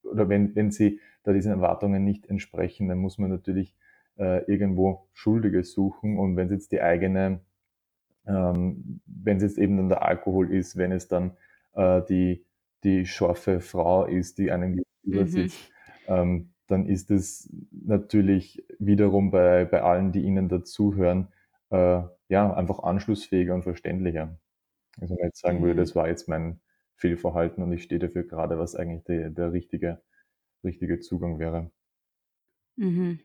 oder 0.02 0.28
wenn, 0.28 0.54
wenn 0.56 0.70
sie 0.72 1.00
da 1.28 1.34
diesen 1.34 1.52
Erwartungen 1.52 2.04
nicht 2.04 2.26
entsprechen, 2.26 2.88
dann 2.88 2.98
muss 2.98 3.18
man 3.18 3.30
natürlich 3.30 3.76
äh, 4.18 4.44
irgendwo 4.50 5.08
Schuldige 5.12 5.62
suchen 5.62 6.18
und 6.18 6.36
wenn 6.36 6.46
es 6.46 6.52
jetzt 6.52 6.72
die 6.72 6.80
eigene, 6.80 7.40
ähm, 8.26 9.00
wenn 9.06 9.36
es 9.36 9.42
jetzt 9.42 9.58
eben 9.58 9.76
dann 9.76 9.88
der 9.88 10.02
Alkohol 10.02 10.52
ist, 10.52 10.76
wenn 10.76 10.92
es 10.92 11.08
dann 11.08 11.36
äh, 11.74 12.02
die, 12.08 12.44
die 12.82 13.06
scharfe 13.06 13.60
Frau 13.60 14.04
ist, 14.04 14.38
die 14.38 14.50
einen 14.50 14.82
gegenüber 15.04 15.38
mhm. 15.38 15.50
ähm, 16.08 16.50
dann 16.66 16.86
ist 16.86 17.10
es 17.10 17.50
natürlich 17.70 18.64
wiederum 18.78 19.30
bei, 19.30 19.64
bei 19.64 19.82
allen, 19.82 20.12
die 20.12 20.20
ihnen 20.20 20.48
dazuhören, 20.48 21.28
äh, 21.70 22.02
ja, 22.28 22.52
einfach 22.54 22.80
anschlussfähiger 22.80 23.54
und 23.54 23.62
verständlicher. 23.62 24.38
Also 25.00 25.14
wenn 25.14 25.20
man 25.20 25.28
jetzt 25.28 25.40
sagen 25.40 25.60
mhm. 25.60 25.64
würde, 25.64 25.80
das 25.80 25.96
war 25.96 26.08
jetzt 26.08 26.28
mein 26.28 26.60
Fehlverhalten 26.96 27.62
und 27.62 27.72
ich 27.72 27.84
stehe 27.84 27.98
dafür 27.98 28.24
gerade, 28.24 28.58
was 28.58 28.74
eigentlich 28.74 29.04
der, 29.04 29.30
der 29.30 29.52
richtige, 29.52 30.00
richtige 30.64 31.00
Zugang 31.00 31.38
wäre. 31.38 31.70
Mhm. 32.76 33.20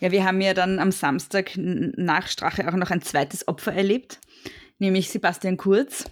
Ja, 0.00 0.10
wir 0.10 0.24
haben 0.24 0.40
ja 0.40 0.54
dann 0.54 0.78
am 0.78 0.92
Samstag 0.92 1.52
nach 1.56 2.26
Strache 2.26 2.68
auch 2.68 2.76
noch 2.76 2.90
ein 2.90 3.02
zweites 3.02 3.48
Opfer 3.48 3.72
erlebt, 3.72 4.20
nämlich 4.78 5.10
Sebastian 5.10 5.56
Kurz. 5.56 6.04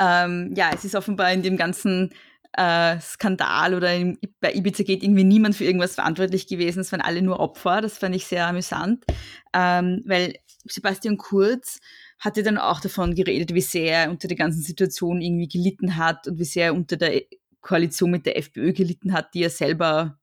Ähm, 0.00 0.52
ja, 0.56 0.70
es 0.74 0.84
ist 0.84 0.96
offenbar 0.96 1.32
in 1.32 1.42
dem 1.42 1.56
ganzen 1.56 2.10
äh, 2.56 2.98
Skandal 3.00 3.74
oder 3.74 3.94
in, 3.94 4.18
bei 4.40 4.52
Ibiza 4.52 4.84
geht 4.84 5.02
irgendwie 5.02 5.24
niemand 5.24 5.56
für 5.56 5.64
irgendwas 5.64 5.94
verantwortlich 5.94 6.46
gewesen. 6.46 6.80
Es 6.80 6.92
waren 6.92 7.00
alle 7.00 7.22
nur 7.22 7.40
Opfer. 7.40 7.80
Das 7.80 7.98
fand 7.98 8.14
ich 8.14 8.26
sehr 8.26 8.46
amüsant, 8.46 9.04
ähm, 9.52 10.02
weil 10.06 10.34
Sebastian 10.64 11.16
Kurz 11.16 11.80
hatte 12.18 12.42
dann 12.42 12.58
auch 12.58 12.80
davon 12.80 13.14
geredet, 13.14 13.54
wie 13.54 13.60
sehr 13.60 14.04
er 14.04 14.10
unter 14.10 14.28
der 14.28 14.36
ganzen 14.36 14.62
Situation 14.62 15.20
irgendwie 15.20 15.48
gelitten 15.48 15.96
hat 15.96 16.26
und 16.26 16.38
wie 16.38 16.44
sehr 16.44 16.66
er 16.66 16.74
unter 16.74 16.96
der 16.96 17.22
Koalition 17.64 18.10
mit 18.10 18.26
der 18.26 18.36
FPÖ 18.38 18.72
gelitten 18.72 19.12
hat, 19.12 19.34
die 19.34 19.42
er 19.42 19.50
selber 19.50 20.18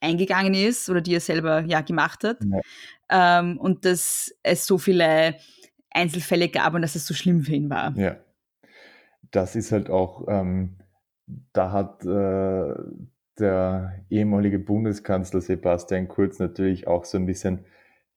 eingegangen 0.00 0.54
ist 0.54 0.88
oder 0.88 1.00
die 1.00 1.14
er 1.14 1.20
selber 1.20 1.60
ja 1.66 1.80
gemacht 1.80 2.24
hat. 2.24 2.38
Ja. 2.44 3.40
Ähm, 3.40 3.58
und 3.58 3.84
dass 3.84 4.34
es 4.42 4.66
so 4.66 4.78
viele 4.78 5.34
Einzelfälle 5.90 6.48
gab 6.48 6.74
und 6.74 6.82
dass 6.82 6.94
es 6.94 7.06
so 7.06 7.14
schlimm 7.14 7.42
für 7.42 7.54
ihn 7.54 7.68
war. 7.68 7.96
Ja. 7.96 8.16
Das 9.30 9.56
ist 9.56 9.72
halt 9.72 9.90
auch, 9.90 10.26
ähm, 10.28 10.76
da 11.52 11.72
hat 11.72 12.04
äh, 12.04 12.74
der 13.38 14.04
ehemalige 14.08 14.60
Bundeskanzler 14.60 15.40
Sebastian 15.40 16.06
Kurz 16.06 16.38
natürlich 16.38 16.86
auch 16.86 17.04
so 17.04 17.18
ein 17.18 17.26
bisschen 17.26 17.64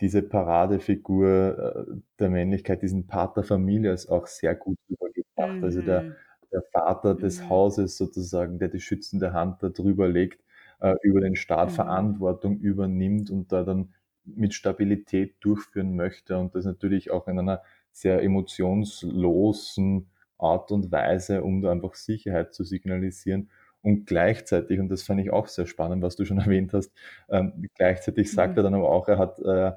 diese 0.01 0.21
Paradefigur 0.21 1.88
äh, 1.88 1.99
der 2.19 2.29
Männlichkeit, 2.29 2.83
diesen 2.83 3.07
Pater 3.07 3.43
Familias 3.43 4.07
auch 4.07 4.27
sehr 4.27 4.53
gut 4.53 4.77
übergebracht. 4.88 5.57
Mhm. 5.57 5.63
Also 5.63 5.81
der, 5.81 6.03
mhm. 6.03 6.15
Der 6.51 6.63
Vater 6.71 7.15
des 7.15 7.41
mhm. 7.41 7.49
Hauses 7.49 7.97
sozusagen, 7.97 8.60
der 8.60 8.69
die 8.69 8.79
schützende 8.79 9.33
Hand 9.33 9.63
da 9.63 9.69
drüber 9.69 10.07
legt, 10.07 10.41
äh, 10.79 10.95
über 11.03 11.21
den 11.21 11.36
Staat 11.36 11.69
mhm. 11.69 11.75
Verantwortung 11.75 12.60
übernimmt 12.60 13.29
und 13.29 13.51
da 13.51 13.63
dann 13.63 13.93
mit 14.25 14.53
Stabilität 14.53 15.36
durchführen 15.39 15.95
möchte 15.95 16.38
und 16.38 16.53
das 16.53 16.65
natürlich 16.65 17.12
auch 17.12 17.27
in 17.27 17.39
einer 17.39 17.62
sehr 17.91 18.21
emotionslosen 18.21 20.10
Art 20.38 20.71
und 20.71 20.91
Weise, 20.91 21.43
um 21.43 21.62
da 21.62 21.71
einfach 21.71 21.95
Sicherheit 21.95 22.53
zu 22.53 22.63
signalisieren. 22.63 23.49
Und 23.81 24.05
gleichzeitig, 24.05 24.79
und 24.79 24.89
das 24.89 25.03
fand 25.03 25.21
ich 25.21 25.31
auch 25.31 25.47
sehr 25.47 25.65
spannend, 25.65 26.03
was 26.03 26.15
du 26.15 26.25
schon 26.25 26.39
erwähnt 26.39 26.73
hast, 26.73 26.91
ähm, 27.29 27.53
gleichzeitig 27.75 28.31
sagt 28.31 28.53
mhm. 28.53 28.60
er 28.60 28.63
dann 28.63 28.73
aber 28.75 28.89
auch, 28.91 29.07
er 29.07 29.17
hat, 29.17 29.39
äh, 29.39 29.71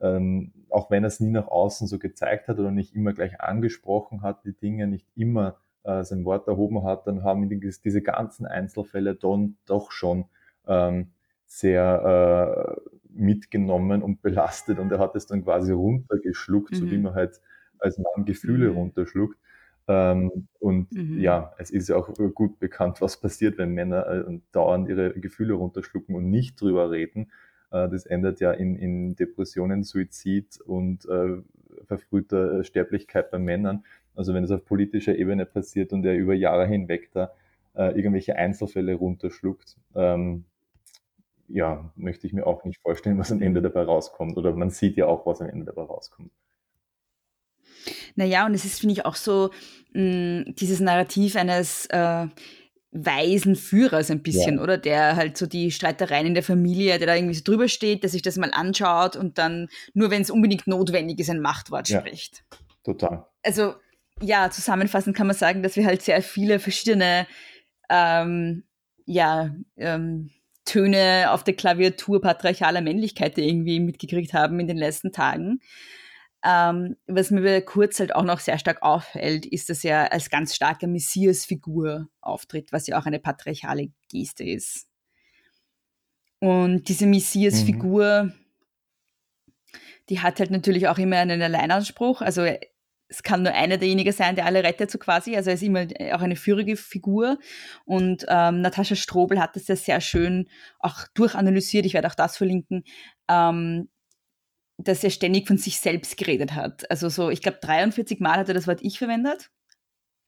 ähm, 0.00 0.52
auch 0.68 0.90
wenn 0.90 1.04
er 1.04 1.08
es 1.08 1.20
nie 1.20 1.30
nach 1.30 1.48
außen 1.48 1.86
so 1.86 1.98
gezeigt 1.98 2.48
hat 2.48 2.58
oder 2.58 2.70
nicht 2.70 2.94
immer 2.94 3.12
gleich 3.12 3.40
angesprochen 3.40 4.22
hat, 4.22 4.44
die 4.44 4.56
Dinge 4.56 4.86
nicht 4.86 5.06
immer 5.14 5.58
äh, 5.84 6.04
sein 6.04 6.24
Wort 6.24 6.48
erhoben 6.48 6.84
hat, 6.84 7.06
dann 7.06 7.22
haben 7.22 7.48
diese 7.48 8.02
ganzen 8.02 8.46
Einzelfälle 8.46 9.14
dann 9.14 9.56
doch 9.66 9.90
schon 9.90 10.26
ähm, 10.66 11.08
sehr 11.46 12.76
äh, 12.78 12.90
mitgenommen 13.14 14.02
und 14.02 14.22
belastet 14.22 14.78
und 14.78 14.90
er 14.90 14.98
hat 14.98 15.14
es 15.16 15.26
dann 15.26 15.44
quasi 15.44 15.72
runtergeschluckt, 15.72 16.72
mhm. 16.72 16.76
so 16.76 16.90
wie 16.90 16.96
mhm. 16.96 17.02
man 17.04 17.14
halt 17.14 17.40
als 17.78 17.98
Mann 17.98 18.24
Gefühle 18.24 18.70
mhm. 18.70 18.76
runterschluckt. 18.76 19.38
Ähm, 19.88 20.48
und 20.60 20.92
mhm. 20.92 21.18
ja, 21.18 21.52
es 21.58 21.70
ist 21.70 21.88
ja 21.88 21.96
auch 21.96 22.08
gut 22.34 22.60
bekannt, 22.60 23.00
was 23.00 23.20
passiert, 23.20 23.58
wenn 23.58 23.72
Männer 23.72 24.06
äh, 24.06 24.38
dauernd 24.52 24.88
ihre 24.88 25.12
Gefühle 25.12 25.54
runterschlucken 25.54 26.14
und 26.14 26.30
nicht 26.30 26.60
drüber 26.60 26.90
reden. 26.90 27.32
Äh, 27.70 27.88
das 27.88 28.06
endet 28.06 28.40
ja 28.40 28.52
in, 28.52 28.76
in 28.76 29.16
Depressionen, 29.16 29.82
Suizid 29.82 30.60
und 30.60 31.04
äh, 31.06 31.42
verfrühter 31.84 32.62
Sterblichkeit 32.64 33.30
bei 33.30 33.38
Männern. 33.38 33.84
Also 34.14 34.34
wenn 34.34 34.44
es 34.44 34.50
auf 34.50 34.64
politischer 34.64 35.16
Ebene 35.16 35.46
passiert 35.46 35.92
und 35.92 36.04
er 36.04 36.14
über 36.14 36.34
Jahre 36.34 36.66
hinweg 36.66 37.10
da 37.12 37.32
äh, 37.74 37.96
irgendwelche 37.96 38.36
Einzelfälle 38.36 38.94
runterschluckt, 38.94 39.76
ähm, 39.94 40.44
ja, 41.48 41.92
möchte 41.96 42.26
ich 42.26 42.32
mir 42.32 42.46
auch 42.46 42.64
nicht 42.64 42.80
vorstellen, 42.80 43.18
was 43.18 43.32
am 43.32 43.42
Ende 43.42 43.60
dabei 43.62 43.82
rauskommt. 43.82 44.36
Oder 44.36 44.52
man 44.52 44.70
sieht 44.70 44.96
ja 44.96 45.06
auch, 45.06 45.26
was 45.26 45.40
am 45.40 45.48
Ende 45.48 45.66
dabei 45.66 45.82
rauskommt. 45.82 46.30
Naja, 48.14 48.46
und 48.46 48.54
es 48.54 48.64
ist, 48.64 48.80
finde 48.80 48.94
ich, 48.94 49.04
auch 49.04 49.16
so 49.16 49.50
mh, 49.92 50.02
mm, 50.02 50.54
dieses 50.56 50.80
Narrativ 50.80 51.36
eines 51.36 51.86
äh, 51.86 52.26
weisen 52.92 53.56
Führers 53.56 54.10
ein 54.10 54.22
bisschen, 54.22 54.56
ja. 54.56 54.62
oder? 54.62 54.78
Der 54.78 55.16
halt 55.16 55.36
so 55.36 55.46
die 55.46 55.70
Streitereien 55.70 56.26
in 56.26 56.34
der 56.34 56.42
Familie, 56.42 56.98
der 56.98 57.06
da 57.06 57.14
irgendwie 57.14 57.34
so 57.34 57.42
drüber 57.42 57.68
steht, 57.68 58.02
der 58.02 58.10
sich 58.10 58.22
das 58.22 58.36
mal 58.36 58.50
anschaut 58.52 59.16
und 59.16 59.38
dann 59.38 59.68
nur, 59.94 60.10
wenn 60.10 60.22
es 60.22 60.30
unbedingt 60.30 60.66
notwendig 60.66 61.18
ist, 61.18 61.30
ein 61.30 61.40
Machtwort 61.40 61.88
ja. 61.88 62.00
spricht. 62.00 62.44
Total. 62.84 63.26
Also, 63.42 63.74
ja, 64.22 64.50
zusammenfassend 64.50 65.16
kann 65.16 65.26
man 65.26 65.36
sagen, 65.36 65.62
dass 65.62 65.76
wir 65.76 65.84
halt 65.84 66.02
sehr 66.02 66.22
viele 66.22 66.58
verschiedene, 66.58 67.26
ähm, 67.90 68.64
ja, 69.04 69.54
ähm, 69.76 70.30
Töne 70.64 71.30
auf 71.30 71.42
der 71.42 71.54
Klaviatur 71.54 72.20
patriarchaler 72.20 72.82
Männlichkeit 72.82 73.36
irgendwie 73.36 73.80
mitgekriegt 73.80 74.32
haben 74.32 74.60
in 74.60 74.68
den 74.68 74.76
letzten 74.76 75.10
Tagen. 75.12 75.60
Ähm, 76.44 76.96
was 77.06 77.30
mir 77.30 77.62
kurz 77.62 78.00
halt 78.00 78.14
auch 78.14 78.24
noch 78.24 78.40
sehr 78.40 78.58
stark 78.58 78.82
auffällt, 78.82 79.46
ist, 79.46 79.70
dass 79.70 79.84
er 79.84 80.12
als 80.12 80.30
ganz 80.30 80.54
starke 80.54 80.86
Messias-Figur 80.86 82.08
auftritt, 82.20 82.72
was 82.72 82.86
ja 82.86 82.98
auch 82.98 83.06
eine 83.06 83.20
patriarchale 83.20 83.88
Geste 84.08 84.44
ist. 84.44 84.88
Und 86.40 86.88
diese 86.88 87.06
Messias-Figur, 87.06 88.24
mhm. 88.24 88.32
die 90.08 90.20
hat 90.20 90.40
halt 90.40 90.50
natürlich 90.50 90.88
auch 90.88 90.98
immer 90.98 91.18
einen 91.18 91.42
Alleinanspruch. 91.42 92.20
Also 92.22 92.44
es 93.12 93.22
kann 93.22 93.42
nur 93.42 93.52
einer 93.52 93.76
derjenigen 93.76 94.12
sein, 94.12 94.36
der 94.36 94.46
alle 94.46 94.64
rettet, 94.64 94.90
so 94.90 94.98
quasi. 94.98 95.36
Also 95.36 95.50
er 95.50 95.54
ist 95.54 95.62
immer 95.62 95.86
auch 96.12 96.22
eine 96.22 96.36
führige 96.36 96.76
Figur. 96.76 97.38
Und 97.84 98.24
ähm, 98.28 98.62
Natascha 98.62 98.94
Strobel 98.96 99.38
hat 99.38 99.54
das 99.54 99.68
ja 99.68 99.76
sehr 99.76 100.00
schön 100.00 100.48
auch 100.78 101.06
durchanalysiert. 101.14 101.84
Ich 101.84 101.92
werde 101.92 102.08
auch 102.08 102.14
das 102.14 102.38
verlinken. 102.38 102.84
Ähm, 103.28 103.90
dass 104.78 105.04
er 105.04 105.10
ständig 105.10 105.46
von 105.46 105.58
sich 105.58 105.78
selbst 105.78 106.16
geredet 106.16 106.54
hat. 106.54 106.90
Also 106.90 107.10
so, 107.10 107.28
ich 107.28 107.42
glaube, 107.42 107.58
43 107.60 108.18
Mal 108.20 108.38
hat 108.38 108.48
er 108.48 108.54
das 108.54 108.66
Wort 108.66 108.80
Ich 108.82 108.98
verwendet. 108.98 109.50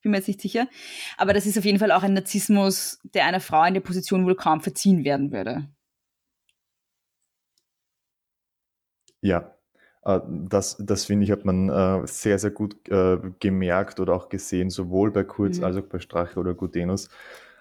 Bin 0.03 0.11
mir 0.13 0.19
jetzt 0.19 0.29
nicht 0.29 0.43
sicher. 0.43 0.69
Aber 1.17 1.33
das 1.33 1.47
ist 1.47 1.57
auf 1.57 1.65
jeden 1.65 1.79
Fall 1.79 1.91
auch 1.91 2.03
ein 2.03 2.13
Narzissmus, 2.13 3.01
der 3.03 3.25
einer 3.25 3.41
Frau 3.41 3.65
in 3.65 3.75
der 3.75 3.81
Position 3.81 4.27
wohl 4.27 4.37
kaum 4.37 4.61
verziehen 4.61 5.05
werden 5.05 5.33
würde. 5.33 5.71
Ja, 9.23 9.39
äh, 9.39 9.64
das, 10.05 10.77
das 10.79 11.07
finde 11.07 11.25
ich, 11.25 11.31
hat 11.31 11.45
man 11.45 11.71
äh, 11.71 12.07
sehr, 12.07 12.39
sehr 12.39 12.51
gut 12.51 12.77
äh, 12.89 13.19
gemerkt 13.41 14.01
oder 14.01 14.15
auch 14.15 14.29
gesehen, 14.29 14.71
sowohl 14.71 15.11
bei 15.11 15.25
Kurz 15.25 15.59
mhm. 15.59 15.65
als 15.65 15.77
auch 15.77 15.83
bei 15.87 15.99
Strache 15.99 16.39
oder 16.39 16.55
Gutenus, 16.55 17.09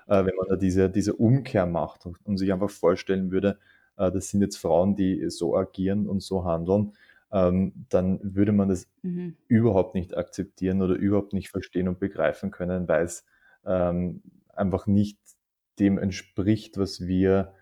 wenn 0.06 0.26
man 0.26 0.48
da 0.50 0.58
diese, 0.58 0.90
diese 0.90 1.14
Umkehr 1.14 1.66
macht 1.66 2.06
und 2.26 2.38
sich 2.38 2.52
einfach 2.52 2.70
vorstellen 2.70 3.32
würde, 3.32 3.58
äh, 3.98 4.12
das 4.12 4.30
sind 4.30 4.42
jetzt 4.42 4.58
Frauen, 4.58 4.96
die 4.96 5.30
so 5.30 5.56
agieren 5.56 6.08
und 6.08 6.22
so 6.22 6.46
handeln, 6.46 6.94
ähm, 7.32 7.74
dann 7.90 8.20
würde 8.22 8.52
man 8.52 8.70
das 8.70 8.88
mhm. 9.02 9.36
überhaupt 9.48 9.96
nicht 9.96 10.16
akzeptieren 10.16 10.82
oder 10.82 10.96
überhaupt 10.96 11.34
nicht 11.34 11.50
verstehen 11.50 11.88
und 11.88 12.00
begreifen 12.00 12.52
können, 12.52 12.88
weil 12.88 13.06
es 13.06 13.26
ähm, 13.66 14.22
einfach 14.54 14.88
nicht 14.88 15.20
dem 15.80 15.98
entspricht, 15.98 16.78
was 16.78 17.08
wir 17.08 17.54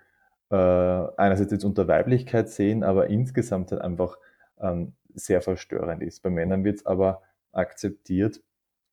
äh, 0.49 0.55
einerseits 0.55 1.51
jetzt 1.51 1.63
unter 1.63 1.87
Weiblichkeit 1.87 2.49
sehen, 2.49 2.83
aber 2.83 3.07
insgesamt 3.07 3.71
halt 3.71 3.81
einfach 3.81 4.17
ähm, 4.61 4.93
sehr 5.13 5.41
verstörend 5.41 6.01
ist. 6.01 6.21
Bei 6.23 6.29
Männern 6.29 6.63
wird 6.63 6.77
es 6.79 6.85
aber 6.85 7.21
akzeptiert 7.51 8.41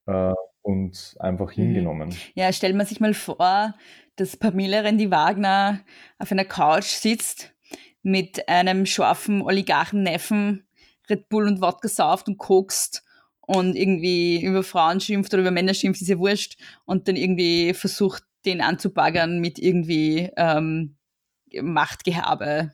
äh, 0.07 0.35
und 0.63 1.17
einfach 1.21 1.49
mhm. 1.57 1.63
hingenommen. 1.63 2.15
Ja, 2.35 2.53
stellt 2.53 2.77
man 2.77 2.87
sich 2.87 3.01
mal 3.01 3.15
vor, 3.15 3.75
dass 4.17 4.37
Pamela 4.37 4.81
Rendi 4.81 5.11
Wagner 5.11 5.81
auf 6.19 6.33
einer 6.33 6.45
Couch 6.45 6.87
sitzt 6.87 7.55
mit 8.03 8.49
einem 8.49 8.87
scharfen 8.87 9.43
Oligarchen-Neffen, 9.43 10.67
Red 11.09 11.29
Bull 11.29 11.47
und 11.47 11.61
Wodka 11.61 11.89
sauft 11.89 12.29
und 12.29 12.39
kokst 12.39 13.05
und 13.41 13.77
irgendwie 13.77 14.43
über 14.43 14.63
Frauen 14.63 15.01
schimpft 15.01 15.33
oder 15.33 15.43
über 15.43 15.51
Männer 15.51 15.75
schimpft, 15.75 16.03
ist 16.03 16.09
ja 16.09 16.19
wurscht, 16.19 16.59
und 16.85 17.09
dann 17.09 17.17
irgendwie 17.17 17.73
versucht, 17.75 18.25
den 18.45 18.61
anzubaggern 18.61 19.41
mit 19.41 19.59
irgendwie 19.59 20.31
ähm, 20.37 20.97
Machtgehabe 21.61 22.73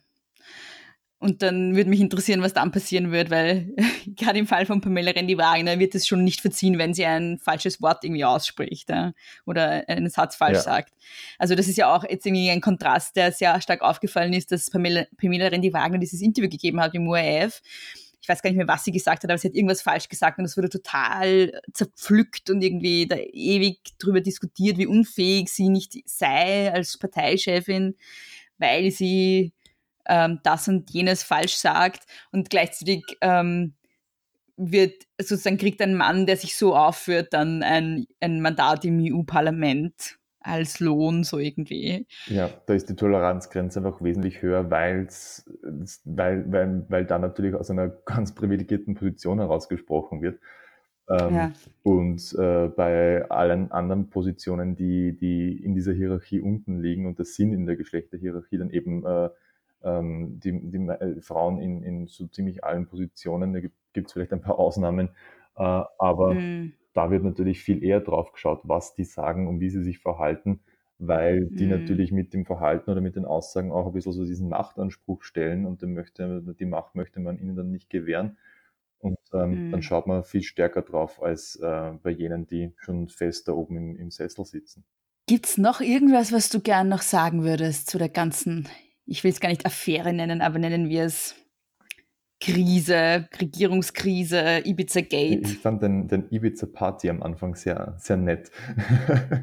und 1.25 1.41
dann 1.41 1.75
würde 1.75 1.89
mich 1.89 2.03
interessieren, 2.03 2.43
was 2.43 2.53
dann 2.53 2.71
passieren 2.71 3.11
wird, 3.11 3.31
weil 3.31 3.75
gerade 4.07 4.39
im 4.39 4.47
Fall 4.47 4.67
von 4.67 4.83
Pamela 4.83 5.11
Rendi 5.11 5.39
Wagner 5.39 5.79
wird 5.79 5.95
es 5.95 6.07
schon 6.07 6.23
nicht 6.23 6.43
verziehen, 6.43 6.77
wenn 6.77 6.93
sie 6.93 7.07
ein 7.07 7.39
falsches 7.39 7.81
Wort 7.81 8.05
irgendwie 8.05 8.27
ausspricht 8.27 8.91
ja, 8.91 9.15
oder 9.47 9.89
einen 9.89 10.11
Satz 10.11 10.37
falsch 10.37 10.57
ja. 10.57 10.61
sagt. 10.61 10.93
Also 11.39 11.55
das 11.55 11.67
ist 11.67 11.79
ja 11.79 11.91
auch 11.91 12.05
jetzt 12.05 12.27
irgendwie 12.27 12.51
ein 12.51 12.61
Kontrast, 12.61 13.17
der 13.17 13.33
sehr 13.33 13.59
stark 13.63 13.81
aufgefallen 13.81 14.35
ist, 14.35 14.53
dass 14.53 14.69
Pamela, 14.69 15.07
Pamela 15.17 15.47
Rendi 15.47 15.73
Wagner 15.73 15.97
dieses 15.97 16.21
Interview 16.21 16.51
gegeben 16.51 16.79
hat 16.79 16.95
im 16.95 17.09
ORF. 17.09 17.63
Ich 18.21 18.29
weiß 18.29 18.43
gar 18.43 18.51
nicht 18.51 18.59
mehr, 18.59 18.69
was 18.69 18.85
sie 18.85 18.93
gesagt 18.93 19.23
hat, 19.23 19.31
aber 19.31 19.39
sie 19.39 19.49
hat 19.49 19.55
irgendwas 19.55 19.81
falsch 19.81 20.11
gesagt 20.11 20.39
und 20.39 20.45
es 20.45 20.59
wurde 20.59 20.69
total 20.69 21.59
zerpflückt 21.73 22.51
und 22.51 22.61
irgendwie 22.61 23.07
da 23.07 23.17
ewig 23.17 23.79
drüber 23.99 24.21
diskutiert, 24.21 24.77
wie 24.77 24.87
unfähig 24.87 25.49
sie 25.49 25.71
nicht 25.71 25.95
sei 26.05 26.71
als 26.71 26.99
Parteichefin, 26.99 27.95
weil 28.59 28.91
sie 28.91 29.54
ähm, 30.07 30.41
das 30.43 30.69
und 30.69 30.91
jenes 30.91 31.23
falsch 31.23 31.57
sagt 31.57 32.05
und 32.33 32.51
gleichzeitig 32.51 33.05
ähm, 33.21 33.75
wird 34.57 35.05
sozusagen 35.21 35.59
kriegt 35.59 35.81
ein 35.83 35.95
Mann, 35.95 36.27
der 36.27 36.37
sich 36.37 36.57
so 36.57 36.77
aufführt, 36.77 37.33
dann 37.33 37.63
ein, 37.63 38.07
ein 38.21 38.41
Mandat 38.41 38.85
im 38.85 39.01
EU-Parlament 39.01 40.19
als 40.45 40.79
Lohn, 40.79 41.25
so 41.25 41.39
irgendwie. 41.39 42.07
Ja, 42.27 42.51
da 42.67 42.75
ist 42.75 42.89
die 42.91 42.97
Toleranzgrenze 42.97 43.81
einfach 43.81 44.03
wesentlich 44.03 44.43
höher, 44.43 44.71
weil's, 44.71 45.51
weil, 46.05 46.45
weil, 46.53 46.85
weil 46.89 47.07
da 47.07 47.19
natürlich 47.19 47.55
aus 47.55 47.71
einer 47.71 47.89
ganz 48.05 48.35
privilegierten 48.35 48.95
Position 48.95 49.39
herausgesprochen 49.39 50.23
wird. 50.23 50.39
Ähm, 51.09 51.35
ja. 51.35 51.53
Und 51.83 52.35
äh, 52.39 52.69
bei 52.69 53.29
allen 53.31 53.73
anderen 53.73 54.09
Positionen, 54.11 54.77
die, 54.77 55.17
die 55.17 55.63
in 55.63 55.75
dieser 55.75 55.93
Hierarchie 55.93 56.41
unten 56.41 56.81
liegen, 56.81 57.07
und 57.07 57.19
das 57.19 57.35
sind 57.35 57.53
in 57.53 57.67
der 57.67 57.77
Geschlechterhierarchie 57.77 58.59
dann 58.59 58.71
eben 58.71 59.05
äh, 59.05 59.31
ähm, 59.85 60.41
die, 60.41 60.71
die 60.71 60.79
äh, 60.79 61.21
Frauen 61.21 61.61
in, 61.61 61.83
in 61.83 62.07
so 62.07 62.27
ziemlich 62.27 62.65
allen 62.65 62.87
Positionen. 62.87 63.53
Da 63.53 63.61
gibt 63.61 64.09
es 64.09 64.13
vielleicht 64.13 64.33
ein 64.33 64.41
paar 64.41 64.59
Ausnahmen, 64.59 65.11
äh, 65.57 65.83
aber 65.99 66.35
mhm. 66.35 66.73
da 66.93 67.11
wird 67.11 67.25
natürlich 67.25 67.63
viel 67.63 67.83
eher 67.83 68.01
drauf 68.01 68.33
geschaut, 68.33 68.61
was 68.65 68.95
die 68.95 69.05
sagen 69.05 69.47
und 69.47 69.61
wie 69.61 69.71
sie 69.71 69.83
sich 69.83 69.99
verhalten, 69.99 70.61
weil 70.99 71.47
die 71.47 71.65
mhm. 71.65 71.71
natürlich 71.71 72.13
mit 72.13 72.35
dem 72.35 72.45
Verhalten 72.45 72.91
oder 72.91 73.01
mit 73.01 73.17
den 73.17 73.25
Aussagen 73.25 73.73
auch 73.73 73.87
ein 73.87 73.93
bisschen 73.93 74.13
so 74.13 74.25
diesen 74.25 74.49
Machtanspruch 74.49 75.23
stellen 75.23 75.67
und 75.67 75.83
den 75.83 75.95
möchte, 75.95 76.43
die 76.59 76.67
Macht 76.67 76.95
möchte 76.95 77.21
man 77.21 77.39
ihnen 77.39 77.57
dann 77.57 77.71
nicht 77.71 77.91
gewähren. 77.91 78.39
Und 78.99 79.19
ähm, 79.35 79.67
mhm. 79.67 79.71
dann 79.71 79.83
schaut 79.83 80.07
man 80.07 80.25
viel 80.25 80.43
stärker 80.43 80.81
drauf 80.81 81.23
als 81.23 81.57
äh, 81.57 81.93
bei 82.03 82.11
jenen, 82.11 82.47
die 82.47 82.73
schon 82.79 83.09
fest 83.09 83.49
da 83.49 83.53
oben 83.53 83.77
im, 83.77 83.97
im 83.97 84.11
Sessel 84.11 84.47
sitzen. 84.47 84.83
Gibt 85.27 85.47
es 85.47 85.59
noch 85.59 85.81
irgendwas, 85.81 86.33
was 86.33 86.49
du 86.49 86.61
gern 86.61 86.89
noch 86.89 87.03
sagen 87.03 87.45
würdest 87.45 87.91
zu 87.91 87.99
der 87.99 88.09
ganzen 88.09 88.67
ich 89.07 89.25
will 89.25 89.31
es 89.31 89.41
gar 89.41 89.49
nicht 89.49 89.67
Affäre 89.67 90.13
nennen, 90.13 90.41
aber 90.41 90.59
nennen 90.59 90.89
wir 90.89 91.05
es 91.05 91.35
Krise, 92.41 93.29
Regierungskrise, 93.41 94.63
Ibiza 94.65 95.01
Gate. 95.01 95.49
Ich 95.49 95.59
fand 95.59 95.83
den, 95.83 96.09
den 96.09 96.27
Ibiza 96.31 96.67
Party 96.67 97.09
am 97.09 97.23
Anfang 97.23 97.55
sehr, 97.55 97.97
sehr 97.99 98.17
nett. 98.17 98.51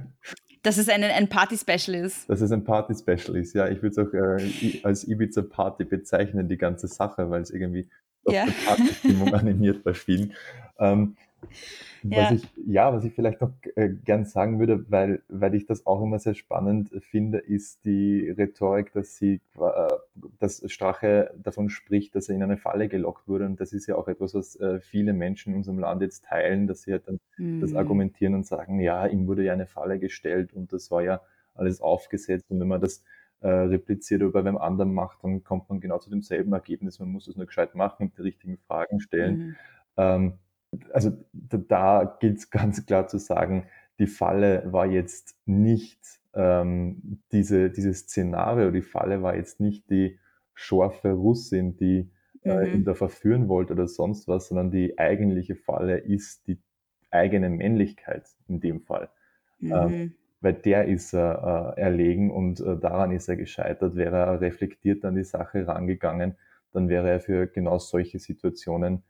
Dass 0.63 0.78
es 0.78 0.89
ein, 0.89 1.04
ein 1.04 1.28
Party-Special 1.28 1.95
ist. 1.95 2.30
Dass 2.30 2.41
es 2.41 2.52
ein 2.52 2.63
Party-Special 2.63 3.36
ist, 3.36 3.56
ja. 3.56 3.67
Ich 3.69 3.82
würde 3.82 3.88
es 3.88 3.97
auch 3.97 4.13
äh, 4.13 4.80
als 4.84 5.08
Ibiza-Party 5.08 5.86
bezeichnen, 5.86 6.47
die 6.47 6.58
ganze 6.58 6.88
Sache, 6.88 7.32
weil 7.32 7.41
es 7.41 7.50
irgendwie 7.50 7.89
ja. 8.28 8.45
Partystimmung 8.67 9.34
animiert 9.34 9.84
bei 9.84 9.95
vielen. 9.95 10.34
Ähm, 10.78 11.15
ja. 12.04 12.17
Was 12.17 12.32
ich, 12.32 12.49
ja, 12.65 12.93
was 12.93 13.04
ich 13.04 13.13
vielleicht 13.13 13.41
noch 13.41 13.51
äh, 13.75 13.89
gern 13.89 14.25
sagen 14.25 14.60
würde, 14.60 14.86
weil, 14.89 15.21
weil 15.27 15.56
ich 15.56 15.65
das 15.65 15.86
auch 15.86 16.01
immer 16.01 16.19
sehr 16.19 16.34
spannend 16.34 16.89
finde, 17.01 17.39
ist 17.39 17.86
die 17.86 18.30
Rhetorik, 18.30 18.93
dass 18.93 19.17
sie, 19.17 19.41
äh, 19.60 19.88
dass 20.39 20.63
Strache 20.71 21.34
davon 21.38 21.69
spricht, 21.69 22.15
dass 22.15 22.30
er 22.30 22.36
in 22.36 22.43
eine 22.43 22.58
Falle 22.58 22.88
gelockt 22.88 23.27
wurde. 23.27 23.45
Und 23.45 23.60
das 23.60 23.73
ist 23.73 23.88
ja 23.88 23.95
auch 23.95 24.08
etwas, 24.08 24.34
was 24.34 24.56
äh, 24.58 24.80
viele 24.80 25.13
Menschen 25.13 25.54
in 25.54 25.58
unserem 25.58 25.80
Land 25.80 26.01
jetzt 26.01 26.25
teilen, 26.25 26.67
dass 26.67 26.84
sie 26.84 26.91
halt 26.91 27.08
dann 27.08 27.19
mhm. 27.38 27.62
das 27.62 27.73
argumentieren 27.75 28.36
und 28.36 28.45
sagen, 28.45 28.80
ja, 28.80 29.06
ihm 29.08 29.27
wurde 29.27 29.43
ja 29.43 29.54
eine 29.54 29.67
Falle 29.67 29.99
gestellt 29.99 30.54
und 30.54 30.73
das 30.73 30.91
war 30.91 31.04
ja 31.04 31.21
alles 31.54 31.82
aufgesetzt. 31.82 32.45
Und 32.49 32.60
wenn 32.60 32.67
man 32.67 32.82
das 32.82 33.04
äh, 33.41 33.49
repliziert 33.49 34.21
oder 34.21 34.32
bei 34.32 34.39
einem 34.39 34.58
anderen 34.58 34.93
macht, 34.93 35.23
dann 35.23 35.43
kommt 35.43 35.69
man 35.69 35.80
genau 35.80 35.99
zu 35.99 36.10
demselben 36.10 36.54
Ergebnis. 36.54 36.99
Man 36.99 37.10
muss 37.10 37.27
es 37.27 37.36
nur 37.36 37.45
gescheit 37.45 37.75
machen 37.75 38.08
und 38.08 38.17
die 38.17 38.21
richtigen 38.21 38.58
Fragen 38.58 38.99
stellen. 38.99 39.38
Mhm. 39.38 39.56
Ähm, 39.97 40.34
also 40.92 41.12
da 41.32 42.18
gilt 42.20 42.38
es 42.38 42.50
ganz 42.52 42.86
klar 42.86 43.08
zu 43.08 43.18
sagen, 43.18 43.68
die 44.00 44.08
Falle 44.08 44.64
war 44.72 44.88
jetzt 44.88 45.36
nicht 45.46 46.00
ähm, 46.34 47.20
diese, 47.32 47.70
dieses 47.70 48.02
Szenario, 48.02 48.72
die 48.72 48.82
Falle 48.82 49.22
war 49.22 49.36
jetzt 49.36 49.60
nicht 49.60 49.90
die 49.90 50.18
scharfe 50.54 51.12
Russin, 51.12 51.76
die 51.78 52.10
äh, 52.44 52.68
mhm. 52.68 52.74
ihn 52.74 52.84
da 52.84 52.94
verführen 52.94 53.48
wollte 53.48 53.74
oder 53.74 53.88
sonst 53.88 54.28
was, 54.28 54.48
sondern 54.48 54.72
die 54.72 54.98
eigentliche 54.98 55.56
Falle 55.56 55.98
ist 55.98 56.48
die 56.48 56.60
eigene 57.12 57.50
Männlichkeit 57.50 58.28
in 58.48 58.60
dem 58.60 58.82
Fall. 58.82 59.10
Ähm, 59.62 59.68
mhm. 59.68 59.74
Ähm, 59.74 60.16
weil 60.44 60.54
der 60.54 60.86
ist 60.86 61.14
er 61.14 61.76
äh, 61.78 61.82
erlegen 61.82 62.32
und 62.32 62.60
äh, 62.62 62.78
daran 62.78 63.12
ist 63.12 63.30
er 63.30 63.36
gescheitert. 63.36 63.96
Wäre 63.96 64.18
er 64.18 64.42
reflektiert 64.42 65.06
an 65.06 65.16
die 65.16 65.24
Sache 65.24 65.68
rangegangen, 65.68 66.36
dann 66.74 66.90
wäre 66.90 67.10
er 67.10 67.20
für 67.20 67.46
genau 67.46 67.78
solche 67.78 68.18
Situationen 68.18 69.04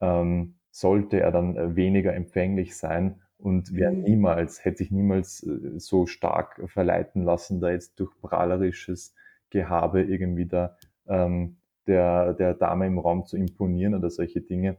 ähm, 0.00 0.54
sollte 0.76 1.20
er 1.20 1.32
dann 1.32 1.56
äh, 1.56 1.74
weniger 1.74 2.12
empfänglich 2.12 2.76
sein 2.76 3.22
und 3.38 3.74
wäre 3.74 3.92
mhm. 3.92 4.02
niemals, 4.02 4.62
hätte 4.62 4.78
sich 4.78 4.90
niemals 4.90 5.42
äh, 5.42 5.78
so 5.78 6.04
stark 6.04 6.60
verleiten 6.66 7.24
lassen, 7.24 7.60
da 7.60 7.70
jetzt 7.70 7.98
durch 7.98 8.10
prahlerisches 8.20 9.14
Gehabe 9.48 10.02
irgendwie 10.02 10.44
da 10.44 10.76
ähm, 11.08 11.56
der, 11.86 12.34
der 12.34 12.52
Dame 12.52 12.86
im 12.86 12.98
Raum 12.98 13.24
zu 13.24 13.38
imponieren 13.38 13.94
oder 13.94 14.10
solche 14.10 14.42
Dinge. 14.42 14.76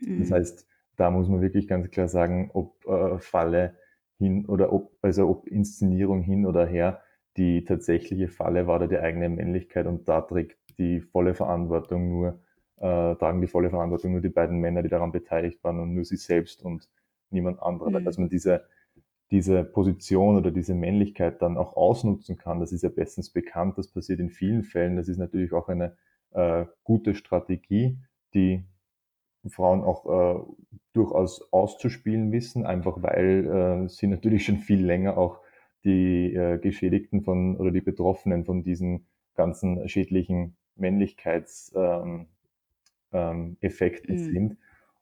Mhm. 0.00 0.20
Das 0.20 0.30
heißt, 0.30 0.66
da 0.96 1.10
muss 1.10 1.28
man 1.28 1.42
wirklich 1.42 1.68
ganz 1.68 1.90
klar 1.90 2.08
sagen, 2.08 2.50
ob 2.54 2.86
äh, 2.86 3.18
Falle 3.18 3.74
hin 4.16 4.46
oder 4.46 4.72
ob, 4.72 4.92
also 5.02 5.28
ob 5.28 5.46
Inszenierung 5.48 6.22
hin 6.22 6.46
oder 6.46 6.64
her, 6.64 7.02
die 7.36 7.62
tatsächliche 7.62 8.28
Falle 8.28 8.66
war 8.66 8.78
da 8.78 8.86
die 8.86 8.96
eigene 8.96 9.28
Männlichkeit 9.28 9.86
und 9.86 10.08
da 10.08 10.22
trägt 10.22 10.56
die 10.78 11.02
volle 11.02 11.34
Verantwortung 11.34 12.08
nur 12.08 12.40
äh, 12.78 13.14
tragen 13.16 13.40
die 13.40 13.46
volle 13.46 13.70
Verantwortung 13.70 14.12
nur 14.12 14.20
die 14.20 14.28
beiden 14.28 14.58
Männer, 14.58 14.82
die 14.82 14.88
daran 14.88 15.12
beteiligt 15.12 15.62
waren 15.64 15.80
und 15.80 15.94
nur 15.94 16.04
sie 16.04 16.16
selbst 16.16 16.62
und 16.62 16.88
niemand 17.30 17.60
anderer. 17.62 17.90
Mhm. 17.90 18.04
Dass 18.04 18.18
man 18.18 18.28
diese, 18.28 18.64
diese 19.30 19.64
Position 19.64 20.36
oder 20.36 20.50
diese 20.50 20.74
Männlichkeit 20.74 21.42
dann 21.42 21.56
auch 21.56 21.76
ausnutzen 21.76 22.36
kann, 22.36 22.60
das 22.60 22.72
ist 22.72 22.82
ja 22.82 22.88
bestens 22.88 23.30
bekannt, 23.30 23.78
das 23.78 23.88
passiert 23.88 24.20
in 24.20 24.30
vielen 24.30 24.62
Fällen. 24.62 24.96
Das 24.96 25.08
ist 25.08 25.18
natürlich 25.18 25.52
auch 25.52 25.68
eine 25.68 25.96
äh, 26.32 26.66
gute 26.84 27.14
Strategie, 27.14 27.98
die 28.34 28.64
Frauen 29.48 29.82
auch 29.82 30.06
äh, 30.06 30.40
durchaus 30.92 31.52
auszuspielen 31.52 32.32
wissen, 32.32 32.66
einfach 32.66 33.02
weil 33.02 33.46
äh, 33.84 33.88
sie 33.88 34.06
natürlich 34.06 34.44
schon 34.44 34.58
viel 34.58 34.84
länger 34.84 35.16
auch 35.16 35.40
die 35.84 36.34
äh, 36.34 36.58
Geschädigten 36.58 37.22
von 37.22 37.56
oder 37.56 37.70
die 37.70 37.80
Betroffenen 37.80 38.44
von 38.44 38.64
diesen 38.64 39.06
ganzen 39.34 39.88
schädlichen 39.88 40.56
Männlichkeits 40.74 41.72
ähm, 41.76 42.26
ähm, 43.12 43.56
Effekte 43.60 44.12
mhm. 44.12 44.18
sind. 44.18 44.56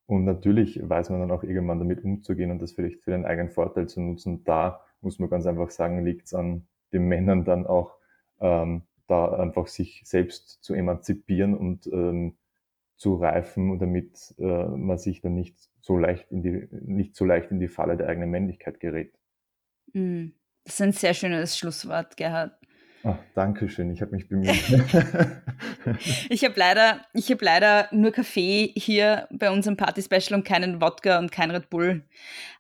Und 0.07 0.25
natürlich 0.25 0.81
weiß 0.87 1.11
man 1.11 1.21
dann 1.21 1.31
auch 1.31 1.43
irgendwann 1.43 1.79
damit 1.79 2.05
umzugehen 2.05 2.51
und 2.51 2.61
das 2.61 2.73
vielleicht 2.73 3.01
für 3.01 3.11
den 3.11 3.25
eigenen 3.25 3.51
Vorteil 3.51 3.89
zu 3.89 4.01
nutzen. 4.01 4.45
Da 4.45 4.81
muss 5.01 5.19
man 5.19 5.31
ganz 5.31 5.47
einfach 5.47 5.71
sagen, 5.71 6.05
liegt 6.05 6.27
es 6.27 6.35
an 6.35 6.67
den 6.93 7.09
Männern 7.09 7.45
dann 7.45 7.67
auch, 7.67 7.97
ähm, 8.41 8.83
da 9.07 9.35
einfach 9.35 9.67
sich 9.67 10.03
selbst 10.05 10.63
zu 10.63 10.75
emanzipieren 10.75 11.55
und 11.55 11.87
ähm, 11.87 12.37
zu 12.97 13.15
reifen, 13.15 13.79
damit 13.79 14.35
äh, 14.39 14.65
man 14.67 14.99
sich 14.99 15.21
dann 15.21 15.35
nicht 15.35 15.57
so 15.81 15.97
leicht 15.97 16.31
in 16.31 16.43
die, 16.43 16.69
nicht 16.71 17.17
so 17.17 17.25
leicht 17.25 17.51
in 17.51 17.61
die 17.61 17.69
Falle 17.69 17.97
der 17.97 18.09
eigenen 18.09 18.31
Männlichkeit 18.31 18.81
gerät. 18.81 19.13
Mhm. 19.93 20.33
Das 20.65 20.75
ist 20.75 20.81
ein 20.81 20.93
sehr 20.93 21.13
schönes 21.13 21.59
Schlusswort, 21.59 22.17
Gerhard. 22.17 22.59
Ach, 23.07 23.19
danke 23.35 23.69
schön, 23.69 23.91
ich 23.91 24.01
habe 24.01 24.13
mich 24.13 24.29
bemüht. 24.29 24.49
ich 26.31 26.43
habe 26.43 26.55
leider, 26.57 27.03
hab 27.15 27.43
leider 27.43 27.89
nur 27.93 28.13
Kaffee 28.13 28.73
hier 28.77 29.29
bei 29.31 29.51
unserem 29.51 29.77
Party-Special 29.77 30.39
und 30.39 30.47
keinen 30.47 30.81
Wodka 30.81 31.19
und 31.19 31.31
kein 31.31 31.51
Red 31.51 31.69
Bull. 31.69 32.03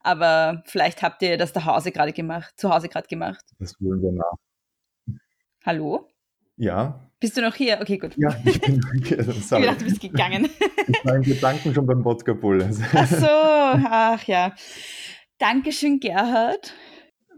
Aber 0.02 0.62
vielleicht 0.66 1.02
habt 1.02 1.22
ihr 1.22 1.38
das 1.38 1.54
zu 1.54 1.64
Hause 1.64 1.92
gerade 1.92 2.12
gemacht, 2.12 2.52
zu 2.58 2.68
Hause 2.68 2.90
gerade 2.90 3.08
gemacht. 3.08 3.42
Das 3.58 3.74
holen 3.80 4.02
wir 4.02 4.12
nach. 4.12 5.18
Hallo? 5.64 6.10
Ja. 6.58 7.10
Bist 7.20 7.38
du 7.38 7.40
noch 7.40 7.54
hier? 7.54 7.78
Okay, 7.80 7.96
gut. 7.96 8.14
Ja, 8.18 8.36
ich 8.44 8.60
bin 8.60 8.82
hier. 9.02 9.24
Sorry. 9.32 9.62
Ich 9.62 9.68
dachte, 9.68 9.84
du 9.84 9.90
bist 9.90 10.00
gegangen. 10.02 10.50
ich 10.86 11.04
war 11.06 11.16
in 11.16 11.22
Gedanken 11.22 11.72
schon 11.72 11.86
beim 11.86 12.04
Wodka 12.04 12.34
Bull. 12.34 12.68
Ach 12.92 13.06
so, 13.08 13.26
ach 13.26 14.22
ja. 14.24 14.54
Dankeschön, 15.38 16.00
Gerhard. 16.00 16.74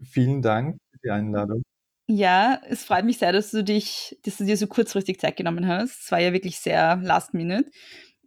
Vielen 0.03 0.42
Dank 0.42 0.79
für 0.90 0.99
die 1.05 1.11
Einladung. 1.11 1.62
Ja, 2.09 2.61
es 2.69 2.85
freut 2.85 3.05
mich 3.05 3.19
sehr, 3.19 3.33
dass 3.33 3.51
du 3.51 3.64
dich, 3.64 4.16
dass 4.23 4.37
du 4.37 4.45
dir 4.45 4.57
so 4.57 4.69
kurzfristig 4.69 5.19
Zeit 5.19 5.37
genommen 5.37 5.66
hast. 5.66 6.05
Es 6.05 6.12
war 6.12 6.21
ja 6.21 6.33
wirklich 6.33 6.59
sehr 6.59 6.97
last 7.03 7.35
minute. 7.35 7.71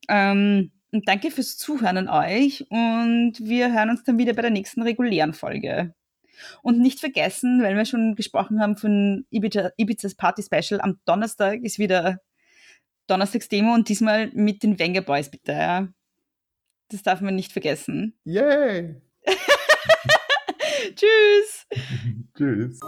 Ähm, 0.10 0.72
und 0.92 1.08
danke 1.08 1.32
fürs 1.32 1.58
Zuhören 1.58 1.98
an 1.98 2.10
euch 2.10 2.65
und 2.70 3.34
wir 3.39 3.72
hören 3.72 3.92
uns 3.92 4.04
dann 4.04 4.18
wieder 4.18 4.34
bei 4.34 4.42
der 4.42 4.52
nächsten 4.52 4.82
regulären 4.82 5.34
Folge. 5.34 5.94
Und 6.62 6.80
nicht 6.80 7.00
vergessen, 7.00 7.62
weil 7.62 7.76
wir 7.76 7.86
schon 7.86 8.15
gesprochen 8.15 8.60
haben 8.62 8.76
von 8.76 9.26
Ibiza, 9.30 9.72
Ibizas 9.78 10.15
Party 10.15 10.42
Special, 10.42 10.82
am 10.82 11.00
Donnerstag 11.06 11.62
ist 11.62 11.80
wieder 11.80 12.20
Donnerstagsdemo 13.08 13.74
und 13.74 13.89
diesmal 13.89 14.32
mit 14.34 14.63
den 14.63 14.80
Wenger 14.80 15.02
Boys, 15.02 15.30
bitte. 15.30 15.52
Ja? 15.52 15.88
Das 16.89 17.04
darf 17.04 17.22
man 17.22 17.36
nicht 17.36 17.52
vergessen. 17.52 18.18
Yay! 18.24 18.96
Tschüss! 21.00 21.66
Tschüss! 22.36 22.80